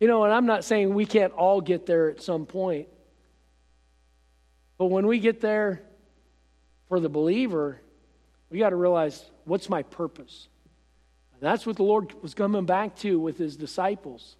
You 0.00 0.08
know, 0.08 0.24
and 0.24 0.32
I'm 0.32 0.46
not 0.46 0.64
saying 0.64 0.94
we 0.94 1.04
can't 1.04 1.32
all 1.34 1.60
get 1.60 1.84
there 1.84 2.08
at 2.08 2.22
some 2.22 2.46
point. 2.46 2.88
But 4.78 4.86
when 4.86 5.06
we 5.06 5.18
get 5.18 5.42
there 5.42 5.82
for 6.88 7.00
the 7.00 7.10
believer, 7.10 7.80
we 8.48 8.58
got 8.58 8.70
to 8.70 8.76
realize 8.76 9.30
what's 9.44 9.68
my 9.68 9.82
purpose? 9.82 10.48
And 11.34 11.42
that's 11.42 11.66
what 11.66 11.76
the 11.76 11.82
Lord 11.82 12.14
was 12.22 12.32
coming 12.32 12.64
back 12.64 12.96
to 13.00 13.20
with 13.20 13.36
his 13.36 13.56
disciples. 13.56 14.36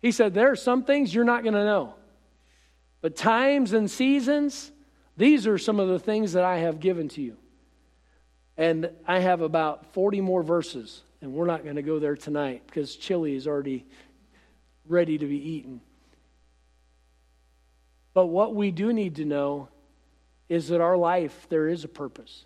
He 0.00 0.12
said, 0.12 0.34
There 0.34 0.52
are 0.52 0.56
some 0.56 0.84
things 0.84 1.12
you're 1.12 1.24
not 1.24 1.42
going 1.42 1.54
to 1.54 1.64
know. 1.64 1.94
But 3.00 3.16
times 3.16 3.72
and 3.72 3.90
seasons, 3.90 4.72
these 5.16 5.46
are 5.46 5.58
some 5.58 5.80
of 5.80 5.88
the 5.88 5.98
things 5.98 6.32
that 6.34 6.44
I 6.44 6.58
have 6.58 6.80
given 6.80 7.08
to 7.10 7.22
you. 7.22 7.36
And 8.56 8.90
I 9.06 9.20
have 9.20 9.40
about 9.40 9.92
40 9.94 10.20
more 10.20 10.42
verses, 10.42 11.02
and 11.22 11.32
we're 11.32 11.46
not 11.46 11.64
going 11.64 11.76
to 11.76 11.82
go 11.82 11.98
there 11.98 12.16
tonight 12.16 12.62
because 12.66 12.94
chili 12.96 13.34
is 13.34 13.46
already 13.46 13.86
ready 14.86 15.16
to 15.16 15.26
be 15.26 15.36
eaten. 15.36 15.80
But 18.12 18.26
what 18.26 18.54
we 18.54 18.70
do 18.70 18.92
need 18.92 19.16
to 19.16 19.24
know 19.24 19.68
is 20.48 20.68
that 20.68 20.80
our 20.80 20.96
life, 20.96 21.46
there 21.48 21.68
is 21.68 21.84
a 21.84 21.88
purpose. 21.88 22.44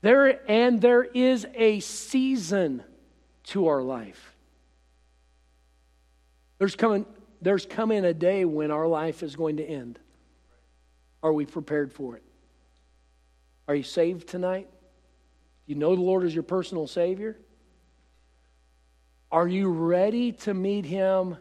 There, 0.00 0.40
and 0.50 0.80
there 0.80 1.04
is 1.04 1.46
a 1.54 1.80
season 1.80 2.82
to 3.44 3.68
our 3.68 3.82
life. 3.82 4.34
There's 6.58 6.74
coming, 6.74 7.06
there's 7.42 7.66
coming 7.66 8.04
a 8.04 8.14
day 8.14 8.44
when 8.44 8.70
our 8.70 8.86
life 8.86 9.22
is 9.22 9.36
going 9.36 9.56
to 9.56 9.64
end. 9.64 9.98
Are 11.22 11.32
we 11.32 11.44
prepared 11.44 11.92
for 11.92 12.16
it? 12.16 12.22
Are 13.68 13.74
you 13.74 13.82
saved 13.82 14.28
tonight? 14.28 14.68
Do 15.66 15.72
you 15.72 15.78
know 15.78 15.94
the 15.94 16.02
Lord 16.02 16.24
is 16.24 16.34
your 16.34 16.42
personal 16.44 16.86
Savior? 16.86 17.36
Are 19.30 19.48
you 19.48 19.68
ready 19.68 20.32
to 20.32 20.54
meet 20.54 20.84
Him? 20.84 21.36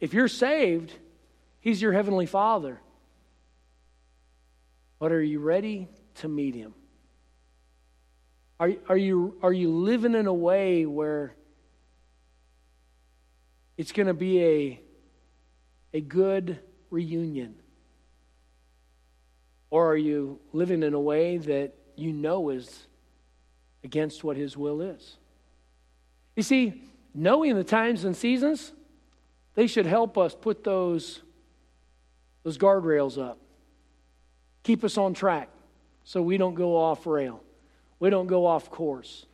If 0.00 0.14
you're 0.14 0.28
saved, 0.28 0.92
He's 1.60 1.80
your 1.80 1.92
Heavenly 1.92 2.26
Father. 2.26 2.80
But 4.98 5.12
are 5.12 5.22
you 5.22 5.40
ready 5.40 5.88
to 6.16 6.28
meet 6.28 6.54
Him? 6.54 6.74
Are, 8.60 8.72
are, 8.88 8.96
you, 8.96 9.36
are 9.42 9.52
you 9.52 9.70
living 9.70 10.14
in 10.14 10.28
a 10.28 10.34
way 10.34 10.86
where 10.86 11.34
it's 13.76 13.90
going 13.90 14.06
to 14.06 14.14
be 14.14 14.44
a, 14.44 14.81
a 15.92 16.00
good 16.00 16.58
reunion? 16.90 17.54
Or 19.70 19.90
are 19.90 19.96
you 19.96 20.38
living 20.52 20.82
in 20.82 20.94
a 20.94 21.00
way 21.00 21.38
that 21.38 21.74
you 21.96 22.12
know 22.12 22.50
is 22.50 22.86
against 23.84 24.22
what 24.22 24.36
His 24.36 24.56
will 24.56 24.82
is? 24.82 25.16
You 26.36 26.42
see, 26.42 26.82
knowing 27.14 27.56
the 27.56 27.64
times 27.64 28.04
and 28.04 28.16
seasons, 28.16 28.72
they 29.54 29.66
should 29.66 29.86
help 29.86 30.16
us 30.16 30.34
put 30.34 30.64
those 30.64 31.20
those 32.42 32.58
guardrails 32.58 33.22
up. 33.22 33.38
Keep 34.64 34.84
us 34.84 34.98
on 34.98 35.14
track 35.14 35.48
so 36.04 36.20
we 36.20 36.36
don't 36.36 36.54
go 36.54 36.76
off 36.76 37.06
rail. 37.06 37.42
We 38.00 38.10
don't 38.10 38.26
go 38.26 38.46
off 38.46 38.68
course. 38.68 39.26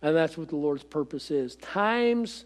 And 0.00 0.16
that's 0.16 0.36
what 0.36 0.48
the 0.48 0.56
Lord's 0.56 0.84
purpose 0.84 1.30
is. 1.30 1.56
Times 1.56 2.44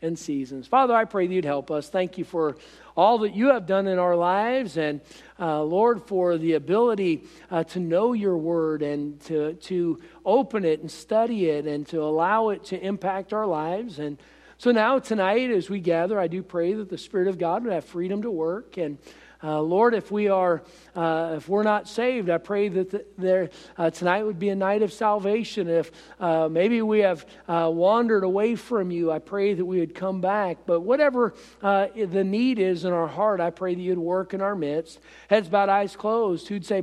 and 0.00 0.18
seasons. 0.18 0.66
Father, 0.66 0.94
I 0.94 1.04
pray 1.04 1.26
that 1.26 1.34
you'd 1.34 1.44
help 1.44 1.70
us. 1.70 1.88
Thank 1.88 2.18
you 2.18 2.24
for 2.24 2.56
all 2.96 3.18
that 3.18 3.34
you 3.34 3.48
have 3.48 3.66
done 3.66 3.86
in 3.86 3.98
our 3.98 4.16
lives, 4.16 4.76
and 4.76 5.00
uh, 5.38 5.62
Lord, 5.62 6.02
for 6.02 6.36
the 6.38 6.54
ability 6.54 7.24
uh, 7.50 7.64
to 7.64 7.80
know 7.80 8.12
your 8.12 8.36
word 8.36 8.82
and 8.82 9.20
to, 9.22 9.54
to 9.54 10.00
open 10.24 10.64
it 10.64 10.80
and 10.80 10.90
study 10.90 11.46
it 11.46 11.66
and 11.66 11.86
to 11.88 12.02
allow 12.02 12.50
it 12.50 12.64
to 12.66 12.80
impact 12.80 13.32
our 13.32 13.46
lives. 13.46 13.98
And 13.98 14.18
so 14.56 14.72
now, 14.72 14.98
tonight, 14.98 15.50
as 15.50 15.70
we 15.70 15.78
gather, 15.78 16.18
I 16.18 16.26
do 16.26 16.42
pray 16.42 16.74
that 16.74 16.88
the 16.88 16.98
Spirit 16.98 17.28
of 17.28 17.38
God 17.38 17.64
would 17.64 17.72
have 17.72 17.84
freedom 17.84 18.22
to 18.22 18.30
work 18.30 18.76
and 18.76 18.98
uh, 19.42 19.60
Lord, 19.60 19.94
if 19.94 20.10
we 20.10 20.28
are, 20.28 20.62
uh, 20.96 21.34
if 21.36 21.48
we're 21.48 21.62
not 21.62 21.88
saved, 21.88 22.28
I 22.28 22.38
pray 22.38 22.68
that 22.68 22.90
the, 22.90 23.04
there 23.16 23.50
uh, 23.76 23.90
tonight 23.90 24.24
would 24.24 24.38
be 24.38 24.48
a 24.48 24.56
night 24.56 24.82
of 24.82 24.92
salvation. 24.92 25.68
If 25.68 25.92
uh, 26.18 26.48
maybe 26.48 26.82
we 26.82 27.00
have 27.00 27.24
uh, 27.46 27.70
wandered 27.72 28.24
away 28.24 28.56
from 28.56 28.90
you, 28.90 29.12
I 29.12 29.20
pray 29.20 29.54
that 29.54 29.64
we 29.64 29.78
would 29.78 29.94
come 29.94 30.20
back. 30.20 30.58
But 30.66 30.80
whatever 30.80 31.34
uh, 31.62 31.86
the 31.94 32.24
need 32.24 32.58
is 32.58 32.84
in 32.84 32.92
our 32.92 33.06
heart, 33.06 33.40
I 33.40 33.50
pray 33.50 33.74
that 33.74 33.80
you'd 33.80 33.98
work 33.98 34.34
in 34.34 34.40
our 34.40 34.56
midst. 34.56 34.98
Heads 35.30 35.48
bowed, 35.48 35.68
eyes 35.68 35.94
closed. 35.94 36.48
Who'd 36.48 36.66
say? 36.66 36.76